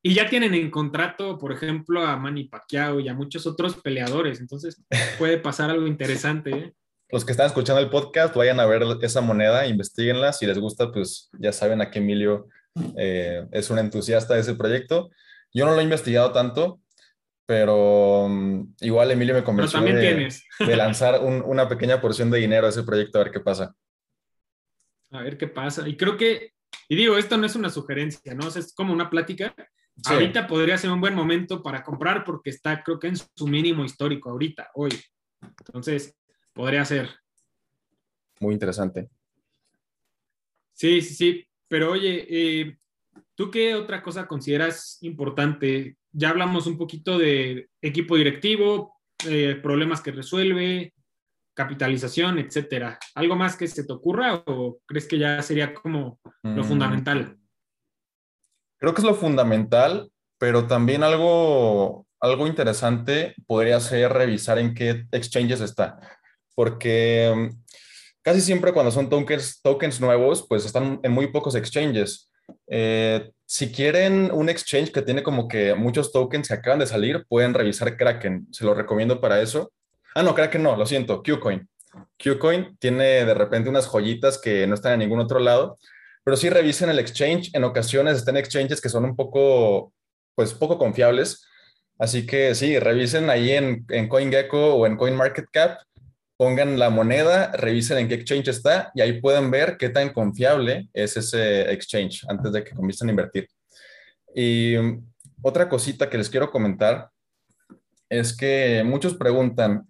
y 0.00 0.14
ya 0.14 0.30
tienen 0.30 0.54
en 0.54 0.70
contrato, 0.70 1.36
por 1.38 1.52
ejemplo, 1.52 2.06
a 2.06 2.16
Manny 2.16 2.44
Pacquiao 2.44 3.00
y 3.00 3.08
a 3.08 3.14
muchos 3.14 3.48
otros 3.48 3.74
peleadores. 3.82 4.38
Entonces 4.38 4.80
puede 5.18 5.38
pasar 5.38 5.70
algo 5.70 5.88
interesante. 5.88 6.50
¿eh? 6.50 6.74
Los 7.10 7.24
que 7.24 7.32
están 7.32 7.46
escuchando 7.46 7.82
el 7.82 7.90
podcast, 7.90 8.32
vayan 8.36 8.60
a 8.60 8.66
ver 8.66 8.84
esa 9.02 9.22
moneda, 9.22 9.66
investiguenla. 9.66 10.32
Si 10.32 10.46
les 10.46 10.58
gusta, 10.60 10.92
pues 10.92 11.30
ya 11.36 11.52
saben 11.52 11.80
a 11.80 11.90
qué 11.90 11.98
Emilio 11.98 12.46
eh, 12.96 13.46
es 13.52 13.70
un 13.70 13.78
entusiasta 13.78 14.34
de 14.34 14.40
ese 14.40 14.54
proyecto. 14.54 15.10
Yo 15.52 15.66
no 15.66 15.72
lo 15.72 15.80
he 15.80 15.84
investigado 15.84 16.32
tanto, 16.32 16.80
pero 17.46 18.26
mm, 18.28 18.74
igual 18.80 19.10
Emilio 19.10 19.34
me 19.34 19.44
convenció 19.44 19.80
de, 19.80 20.32
de, 20.66 20.76
lanzar 20.76 21.20
una 21.22 21.68
pequeña 21.68 22.00
porción 22.00 22.30
de 22.30 22.38
dinero 22.38 22.66
a 22.66 22.70
ese 22.70 22.82
proyecto 22.82 23.18
a 23.18 23.24
ver 23.24 23.32
qué 23.32 23.40
pasa 23.40 23.74
a 25.10 25.22
ver 25.22 25.38
qué 25.38 25.48
pasa. 25.48 25.88
Y 25.88 25.96
creo 25.96 26.16
que, 26.16 26.52
y 26.88 26.96
digo, 26.96 27.16
esto 27.16 27.36
no 27.36 27.46
es 27.46 27.56
una 27.56 27.70
sugerencia, 27.70 28.34
¿no? 28.34 28.48
es 28.48 28.74
como 28.74 28.92
una 28.92 29.10
plática. 29.10 29.54
Ahorita 30.04 30.46
podría 30.46 30.76
ser 30.76 30.90
un 30.90 31.00
buen 31.00 31.14
momento 31.14 31.62
para 31.62 31.82
comprar 31.82 32.22
porque 32.22 32.50
está, 32.50 32.82
creo 32.82 32.98
que 32.98 33.08
en 33.08 33.16
su 33.16 33.46
mínimo 33.46 33.84
histórico 33.84 34.30
ahorita, 34.30 34.70
hoy. 34.74 34.90
Entonces, 35.40 36.14
podría 36.52 36.84
ser. 36.84 37.08
Muy 38.40 38.52
interesante. 38.52 39.08
Sí, 40.74 41.00
sí, 41.00 41.14
sí. 41.14 41.48
Pero 41.68 41.92
oye, 41.92 42.26
eh, 42.28 42.78
¿tú 43.34 43.50
qué 43.50 43.74
otra 43.74 44.02
cosa 44.02 44.26
consideras 44.26 44.98
importante? 45.02 45.96
Ya 46.12 46.30
hablamos 46.30 46.66
un 46.66 46.78
poquito 46.78 47.18
de 47.18 47.68
equipo 47.82 48.16
directivo, 48.16 48.96
eh, 49.26 49.58
problemas 49.62 50.00
que 50.00 50.12
resuelve, 50.12 50.92
capitalización, 51.54 52.38
etcétera. 52.38 52.98
¿Algo 53.14 53.34
más 53.34 53.56
que 53.56 53.66
se 53.66 53.84
te 53.84 53.92
ocurra 53.92 54.42
o 54.46 54.78
crees 54.86 55.06
que 55.08 55.18
ya 55.18 55.42
sería 55.42 55.72
como 55.74 56.20
lo 56.42 56.62
mm. 56.62 56.64
fundamental? 56.64 57.36
Creo 58.78 58.92
que 58.92 59.00
es 59.00 59.06
lo 59.06 59.14
fundamental, 59.14 60.10
pero 60.38 60.66
también 60.66 61.02
algo, 61.02 62.06
algo 62.20 62.46
interesante 62.46 63.34
podría 63.46 63.80
ser 63.80 64.12
revisar 64.12 64.58
en 64.58 64.74
qué 64.74 65.06
exchanges 65.12 65.62
está, 65.62 65.98
porque 66.54 67.50
casi 68.26 68.40
siempre 68.40 68.72
cuando 68.72 68.90
son 68.90 69.08
tokens, 69.08 70.00
nuevos, 70.00 70.44
pues 70.48 70.66
están 70.66 70.98
en 71.04 71.12
muy 71.12 71.28
pocos 71.28 71.54
exchanges. 71.54 72.28
Eh, 72.66 73.30
si 73.44 73.70
quieren 73.70 74.32
un 74.32 74.48
exchange 74.48 74.90
que 74.90 75.02
tiene 75.02 75.22
como 75.22 75.46
que 75.46 75.76
muchos 75.76 76.10
tokens 76.10 76.48
que 76.48 76.54
acaban 76.54 76.80
de 76.80 76.88
salir, 76.88 77.24
pueden 77.28 77.54
revisar 77.54 77.96
Kraken. 77.96 78.48
Se 78.50 78.64
lo 78.64 78.74
recomiendo 78.74 79.20
para 79.20 79.40
eso. 79.40 79.70
Ah, 80.16 80.24
no, 80.24 80.34
que 80.34 80.58
no, 80.58 80.74
lo 80.74 80.86
siento, 80.86 81.22
Qcoin. 81.22 81.68
Qcoin 82.18 82.76
tiene 82.80 83.24
de 83.24 83.34
repente 83.34 83.70
unas 83.70 83.86
joyitas 83.86 84.38
que 84.38 84.66
no 84.66 84.74
están 84.74 84.94
en 84.94 84.98
ningún 84.98 85.20
otro 85.20 85.38
lado, 85.38 85.78
pero 86.24 86.36
sí 86.36 86.50
revisen 86.50 86.90
el 86.90 86.98
exchange. 86.98 87.50
En 87.54 87.62
ocasiones 87.62 88.16
están 88.16 88.36
exchanges 88.36 88.80
que 88.80 88.88
son 88.88 89.04
un 89.04 89.14
poco, 89.14 89.92
pues 90.34 90.52
poco 90.52 90.78
confiables. 90.78 91.46
Así 91.96 92.26
que 92.26 92.56
sí, 92.56 92.76
revisen 92.80 93.30
ahí 93.30 93.52
en, 93.52 93.86
en 93.88 94.08
CoinGecko 94.08 94.74
o 94.74 94.84
en 94.84 94.96
CoinMarketCap, 94.96 95.78
pongan 96.36 96.78
la 96.78 96.90
moneda, 96.90 97.52
revisen 97.52 97.98
en 97.98 98.08
qué 98.08 98.14
exchange 98.14 98.48
está 98.48 98.90
y 98.94 99.00
ahí 99.00 99.20
pueden 99.20 99.50
ver 99.50 99.76
qué 99.78 99.88
tan 99.88 100.12
confiable 100.12 100.88
es 100.92 101.16
ese 101.16 101.72
exchange 101.72 102.24
antes 102.28 102.52
de 102.52 102.62
que 102.62 102.74
comiencen 102.74 103.08
a 103.08 103.12
invertir. 103.12 103.48
Y 104.34 104.74
otra 105.42 105.68
cosita 105.68 106.10
que 106.10 106.18
les 106.18 106.28
quiero 106.28 106.50
comentar 106.50 107.10
es 108.08 108.36
que 108.36 108.82
muchos 108.84 109.14
preguntan, 109.14 109.88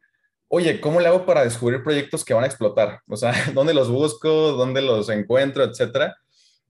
oye, 0.49 0.81
¿cómo 0.81 1.01
le 1.01 1.09
hago 1.09 1.27
para 1.27 1.43
descubrir 1.43 1.83
proyectos 1.83 2.25
que 2.25 2.35
van 2.35 2.45
a 2.45 2.47
explotar? 2.47 3.01
O 3.09 3.17
sea, 3.17 3.33
¿dónde 3.55 3.75
los 3.75 3.91
busco? 3.91 4.53
¿Dónde 4.53 4.83
los 4.83 5.09
encuentro? 5.09 5.65
Etcétera. 5.65 6.17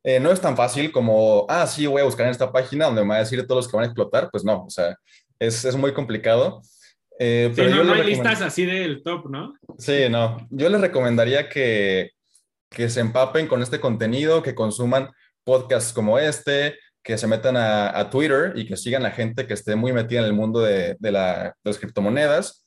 Eh, 0.03 0.21
no 0.21 0.31
es 0.31 0.41
tan 0.41 0.57
fácil 0.57 0.93
como, 0.93 1.47
ah, 1.49 1.67
sí, 1.67 1.87
voy 1.87 2.01
a 2.01 2.05
buscar 2.05 2.27
en 2.27 2.33
esta 2.33 2.53
página 2.53 2.87
donde 2.87 3.03
me 3.03 3.09
va 3.09 3.17
a 3.17 3.21
decir 3.21 3.45
todos 3.47 3.65
los 3.65 3.71
que 3.71 3.77
van 3.77 3.85
a 3.85 3.89
explotar. 3.89 4.31
Pues 4.31 4.45
no, 4.45 4.65
o 4.65 4.71
sea, 4.71 4.97
es, 5.39 5.65
es 5.65 5.77
muy 5.77 5.93
complicado. 5.93 6.63
Eh, 7.19 7.53
pero 7.55 7.71
no, 7.71 7.85
no 7.85 7.95
hay 7.95 8.05
listas 8.05 8.43
así 8.43 8.67
del 8.67 9.03
top, 9.03 9.31
¿no? 9.31 9.55
Sí, 9.79 10.09
no. 10.11 10.37
Yo 10.51 10.69
les 10.69 10.81
recomendaría 10.81 11.49
que, 11.49 12.11
que 12.71 12.89
se 12.89 13.01
empapen 13.01 13.47
con 13.47 13.63
este 13.63 13.81
contenido, 13.81 14.43
que 14.43 14.55
consuman 14.55 15.11
podcasts 15.45 15.93
como 15.93 16.19
este, 16.19 16.79
que 17.03 17.17
se 17.17 17.27
metan 17.27 17.57
a, 17.57 17.99
a, 17.99 18.11
Twitter 18.11 18.53
y 18.57 18.67
que 18.67 18.77
sigan 18.77 19.07
a 19.07 19.13
gente 19.13 19.47
que 19.47 19.55
esté 19.55 19.77
muy 19.77 19.93
metida 19.93 20.21
en 20.21 20.27
el 20.27 20.33
mundo 20.33 20.61
de, 20.61 20.97
de, 20.99 21.13
la, 21.13 21.45
de 21.45 21.71
las 21.71 21.79
criptomonedas 21.79 22.67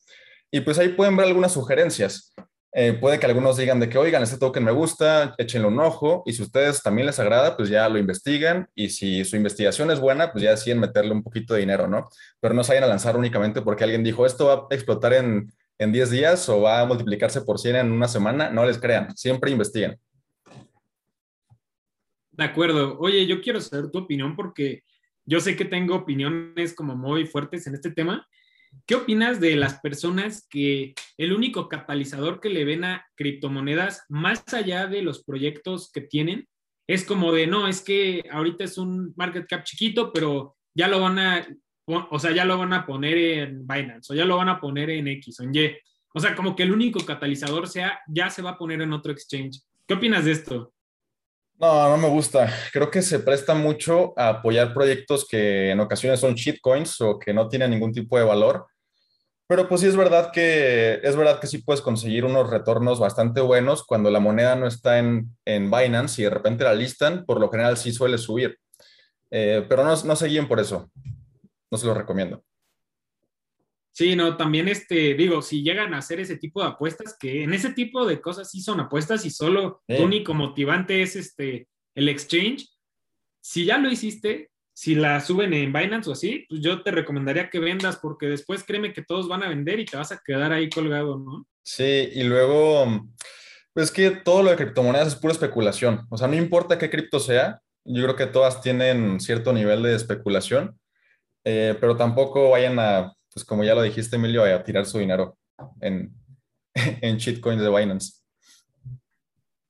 y 0.52 0.62
pues 0.62 0.80
ahí 0.80 0.90
pueden 0.90 1.16
ver 1.16 1.28
algunas 1.28 1.54
sugerencias. 1.54 2.34
Eh, 2.72 2.94
puede 2.94 3.20
que 3.20 3.26
algunos 3.26 3.58
digan 3.58 3.80
de 3.80 3.90
que, 3.90 3.98
oigan, 3.98 4.22
este 4.22 4.38
token 4.38 4.64
me 4.64 4.72
gusta, 4.72 5.34
échenle 5.38 5.68
un 5.68 5.80
ojo, 5.80 6.24
y 6.26 6.34
si 6.34 6.42
a 6.42 6.46
ustedes 6.46 6.84
también 6.84 7.08
les 7.08 7.20
agrada, 7.20 7.58
pues 7.58 7.70
ya 7.70 7.90
lo 7.90 7.98
investigan, 7.98 8.70
y 8.76 8.90
si 8.90 9.26
su 9.26 9.36
investigación 9.36 9.90
es 9.90 10.00
buena, 10.00 10.32
pues 10.32 10.44
ya 10.44 10.52
deciden 10.52 10.80
meterle 10.80 11.12
un 11.12 11.24
poquito 11.24 11.56
de 11.56 11.62
dinero, 11.62 11.88
¿no? 11.88 12.08
Pero 12.40 12.54
no 12.54 12.64
se 12.64 12.74
vayan 12.74 12.84
a 12.84 12.88
lanzar 12.88 13.18
únicamente 13.18 13.62
porque 13.62 13.84
alguien 13.84 14.04
dijo, 14.04 14.26
esto 14.26 14.46
va 14.46 14.68
a 14.70 14.76
explotar 14.76 15.14
en, 15.14 15.52
en 15.80 15.92
10 15.92 16.12
días 16.12 16.48
o 16.50 16.62
va 16.62 16.82
a 16.82 16.86
multiplicarse 16.86 17.42
por 17.42 17.58
100 17.58 17.78
en 17.78 17.92
una 17.92 18.08
semana, 18.08 18.50
no 18.52 18.66
les 18.66 18.78
crean, 18.78 19.16
siempre 19.18 19.50
investiguen. 19.50 20.00
De 22.32 22.46
acuerdo. 22.46 22.98
Oye, 23.00 23.26
yo 23.26 23.42
quiero 23.42 23.60
saber 23.60 23.92
tu 23.92 23.98
opinión 23.98 24.36
porque 24.36 24.84
yo 25.26 25.42
sé 25.42 25.58
que 25.58 25.66
tengo 25.66 25.96
opiniones 25.96 26.74
como 26.74 26.96
muy 26.96 27.26
fuertes 27.26 27.68
en 27.68 27.74
este 27.74 27.92
tema. 27.92 28.26
¿Qué 28.86 28.96
opinas 28.96 29.40
de 29.40 29.56
las 29.56 29.80
personas 29.80 30.48
que 30.50 30.94
el 31.18 31.34
único 31.34 31.70
catalizador 31.70 32.40
que 32.40 32.50
le 32.50 32.66
ven 32.66 32.84
a 32.84 33.06
criptomonedas, 33.16 34.06
más 34.10 34.44
allá 34.54 34.88
de 34.88 35.02
los 35.02 35.24
proyectos 35.24 35.92
que 35.92 36.02
tienen, 36.02 36.48
es 36.88 37.06
como 37.06 37.32
de, 37.32 37.46
no, 37.46 37.68
es 37.68 37.82
que 37.82 38.24
ahorita 38.32 38.64
es 38.64 38.78
un 38.78 39.14
market 39.16 39.46
cap 39.48 39.64
chiquito, 39.64 40.12
pero 40.12 40.56
ya 40.74 40.88
lo 40.88 41.00
van 41.00 41.20
a, 41.20 41.48
o 41.86 42.18
sea, 42.18 42.32
ya 42.32 42.46
lo 42.46 42.58
van 42.58 42.74
a 42.74 42.86
poner 42.86 43.18
en 43.18 43.68
Binance 43.68 44.12
o 44.12 44.16
ya 44.16 44.26
lo 44.26 44.38
van 44.38 44.50
a 44.50 44.60
poner 44.60 44.90
en 44.90 45.08
X 45.08 45.40
o 45.40 45.44
en 45.44 45.54
Y. 45.54 45.78
O 46.14 46.20
sea, 46.20 46.36
como 46.36 46.56
que 46.56 46.64
el 46.64 46.72
único 46.72 47.06
catalizador 47.06 47.68
sea, 47.68 48.00
ya 48.08 48.30
se 48.30 48.42
va 48.42 48.52
a 48.52 48.58
poner 48.58 48.82
en 48.82 48.94
otro 48.94 49.12
exchange. 49.12 49.62
¿Qué 49.88 49.94
opinas 49.94 50.26
de 50.26 50.32
esto? 50.32 50.74
No, 51.60 51.90
no 51.90 51.98
me 51.98 52.08
gusta. 52.08 52.50
Creo 52.72 52.90
que 52.90 53.02
se 53.02 53.20
presta 53.20 53.54
mucho 53.54 54.14
a 54.18 54.30
apoyar 54.30 54.74
proyectos 54.74 55.28
que 55.28 55.72
en 55.72 55.82
ocasiones 55.82 56.22
son 56.22 56.34
shitcoins 56.36 57.02
o 57.02 57.20
que 57.20 57.34
no 57.34 57.50
tienen 57.50 57.72
ningún 57.72 57.92
tipo 57.92 58.18
de 58.18 58.24
valor. 58.24 58.68
Pero 59.46 59.68
pues 59.68 59.82
sí 59.82 59.88
es 59.88 59.98
verdad 59.98 60.32
que 60.32 61.02
es 61.04 61.16
verdad 61.18 61.40
que 61.42 61.48
sí 61.48 61.58
puedes 61.58 61.82
conseguir 61.82 62.24
unos 62.24 62.50
retornos 62.50 63.00
bastante 63.00 63.42
buenos 63.42 63.84
cuando 63.84 64.10
la 64.10 64.22
moneda 64.22 64.56
no 64.56 64.68
está 64.68 65.00
en, 65.00 65.36
en 65.44 65.70
Binance 65.70 66.22
y 66.22 66.26
de 66.26 66.30
repente 66.30 66.64
la 66.64 66.74
listan, 66.74 67.26
por 67.26 67.42
lo 67.42 67.50
general 67.50 67.76
sí 67.76 67.92
suele 67.92 68.18
subir. 68.18 68.58
Eh, 69.32 69.66
pero 69.68 69.84
no, 69.84 69.90
no 70.04 70.16
se 70.16 70.28
guíen 70.28 70.48
por 70.48 70.62
eso. 70.62 70.90
No 71.72 71.78
se 71.78 71.88
lo 71.88 71.94
recomiendo. 71.94 72.42
Sí, 74.00 74.16
no, 74.16 74.38
también 74.38 74.70
este, 74.70 75.14
digo, 75.14 75.42
si 75.42 75.62
llegan 75.62 75.94
a 75.94 75.98
hacer 75.98 76.22
ese 76.22 76.38
tipo 76.38 76.62
de 76.62 76.70
apuestas, 76.70 77.18
que 77.20 77.44
en 77.44 77.54
ese 77.54 77.74
tipo 77.74 78.06
de 78.06 78.22
cosas 78.22 78.50
sí 78.50 78.62
son 78.62 78.80
apuestas 78.80 79.26
y 79.26 79.30
solo 79.30 79.84
el 79.90 80.02
único 80.02 80.34
motivante 80.34 81.02
es 81.02 81.18
este, 81.18 81.68
el 81.96 82.08
exchange. 82.08 82.66
Si 83.42 83.66
ya 83.66 83.78
lo 83.78 83.92
hiciste, 83.92 84.52
si 84.72 84.96
la 84.96 85.20
suben 85.20 85.54
en 85.54 85.74
Binance 85.74 86.10
o 86.10 86.14
así, 86.14 86.46
pues 86.48 86.62
yo 86.62 86.82
te 86.82 86.92
recomendaría 86.92 87.50
que 87.50 87.60
vendas 87.60 87.98
porque 87.98 88.28
después 88.28 88.64
créeme 88.64 88.94
que 88.94 89.04
todos 89.04 89.28
van 89.28 89.44
a 89.44 89.50
vender 89.50 89.82
y 89.82 89.86
te 89.86 89.98
vas 89.98 90.14
a 90.14 90.22
quedar 90.26 90.54
ahí 90.54 90.70
colgado, 90.70 91.20
¿no? 91.20 91.46
Sí, 91.62 92.10
y 92.14 92.24
luego, 92.24 93.06
pues 93.74 93.92
que 93.92 94.12
todo 94.12 94.44
lo 94.44 94.52
de 94.52 94.56
criptomonedas 94.56 95.10
es 95.10 95.16
pura 95.18 95.34
especulación. 95.34 96.08
O 96.10 96.18
sea, 96.18 96.30
no 96.30 96.38
importa 96.38 96.78
qué 96.78 96.90
cripto 96.90 97.20
sea, 97.20 97.60
yo 97.84 98.02
creo 98.04 98.16
que 98.16 98.28
todas 98.28 98.62
tienen 98.62 99.20
cierto 99.20 99.52
nivel 99.52 99.84
de 99.84 99.94
especulación, 99.94 100.80
eh, 101.44 101.76
pero 101.82 101.98
tampoco 101.98 102.52
vayan 102.52 102.80
a 102.80 103.14
pues 103.34 103.46
como 103.46 103.64
ya 103.64 103.76
lo 103.76 103.82
dijiste, 103.82 104.16
Emilio, 104.16 104.44
a 104.44 104.64
tirar 104.64 104.86
su 104.86 105.00
dinero 105.00 105.38
en, 105.82 106.14
en 106.76 107.18
shitcoins 107.18 107.62
de 107.62 107.70
Binance. 107.70 108.22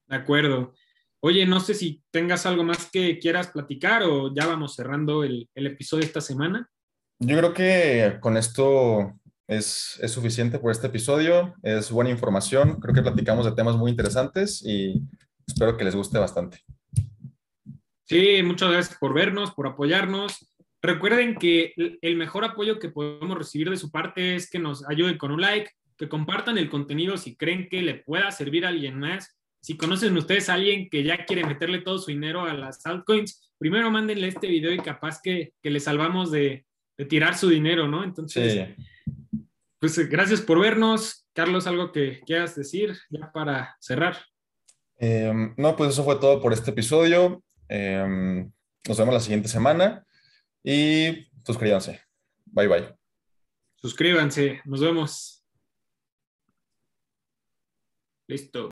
De 0.08 0.16
acuerdo. 0.16 0.74
Oye, 1.22 1.46
no 1.46 1.60
sé 1.60 1.74
si 1.74 2.02
tengas 2.12 2.46
algo 2.46 2.64
más 2.64 2.90
que 2.90 3.20
quieras 3.20 3.48
platicar 3.48 4.04
o 4.04 4.34
ya 4.34 4.48
vamos 4.48 4.76
cerrando 4.76 5.24
el, 5.24 5.50
episodio 5.54 6.06
esta 6.06 6.22
semana. 6.22 6.70
Yo 7.20 7.38
creo 7.38 7.54
que 7.54 8.18
con 8.22 8.38
esto 8.38 9.20
es, 9.46 10.00
es, 10.02 10.12
suficiente 10.12 10.60
por 10.60 10.72
este 10.72 10.88
episodio. 10.88 11.54
Es 11.62 11.92
buena 11.92 12.10
información. 12.10 12.80
Creo 12.80 12.96
que 12.96 13.02
platicamos 13.02 13.46
de 13.46 13.52
temas 13.52 13.76
muy 13.76 13.92
interesantes 13.92 14.64
y 14.66 15.02
espero 15.46 15.76
que 15.76 15.84
les 15.84 15.96
guste 15.96 16.18
bastante. 16.18 16.64
Sí, 18.06 18.42
muchas 18.42 18.72
gracias 18.72 18.98
por 18.98 19.14
vernos, 19.14 19.52
por 19.52 19.68
apoyarnos. 19.68 20.50
Recuerden 20.82 21.36
que 21.36 21.74
el 22.02 22.16
mejor 22.16 22.46
apoyo 22.46 22.80
que 22.80 22.90
podemos 22.90 23.38
recibir 23.38 23.70
de 23.70 23.78
su 23.78 23.92
parte 23.92 24.36
es 24.36 24.50
que 24.50 24.60
nos 24.60 24.88
ayuden 24.88 25.18
con 25.18 25.32
un 25.32 25.42
like, 25.42 25.72
que 25.98 26.08
compartan 26.08 26.58
el 26.58 26.70
contenido 26.70 27.18
si 27.18 27.36
creen 27.36 27.68
que 27.68 27.82
le 27.82 27.96
pueda 27.96 28.32
servir 28.32 28.66
a 28.66 28.70
alguien 28.70 28.98
más. 28.98 29.38
Si 29.62 29.76
conocen 29.76 30.18
ustedes 30.18 30.48
a 30.48 30.54
alguien 30.54 30.90
que 30.90 31.04
ya 31.04 31.26
quiere 31.26 31.46
meterle 31.46 31.80
todo 31.80 31.98
su 31.98 32.12
dinero 32.12 32.46
a 32.46 32.54
las 32.54 32.86
altcoins, 32.86 33.52
primero 33.58 33.92
mándenle 33.92 34.30
este 34.30 34.48
video 34.48 34.72
y 34.72 34.78
capaz 34.78 35.22
que, 35.22 35.52
que 35.62 35.70
le 35.70 35.82
salvamos 35.82 36.32
de, 36.32 36.66
tirar 37.10 37.38
su 37.38 37.50
dinero, 37.50 37.88
¿no? 37.88 38.04
Entonces, 38.04 38.70
pues 39.80 39.98
gracias 40.10 40.42
por 40.42 40.60
vernos. 40.60 41.26
Carlos, 41.34 41.68
algo 41.68 41.92
que 41.92 42.22
quieras 42.26 42.56
decir 42.56 42.98
ya 43.10 43.32
para 43.32 43.78
cerrar. 43.80 44.18
Em, 44.98 45.54
no, 45.56 45.76
pues 45.76 45.92
eso 45.92 46.04
fue 46.04 46.18
todo 46.18 46.42
por 46.42 46.52
este 46.52 46.72
episodio. 46.72 47.42
Em, 47.70 48.52
nos 48.88 48.98
vemos 48.98 49.14
la 49.14 49.22
siguiente 49.22 49.48
semana. 49.48 50.06
Y 50.64 51.30
suscríbanse. 51.46 52.02
Bye 52.46 52.68
bye. 52.68 52.96
Suscríbanse. 53.76 54.62
Nos 54.66 54.82
vemos. 54.82 55.46
Listo. 58.28 58.68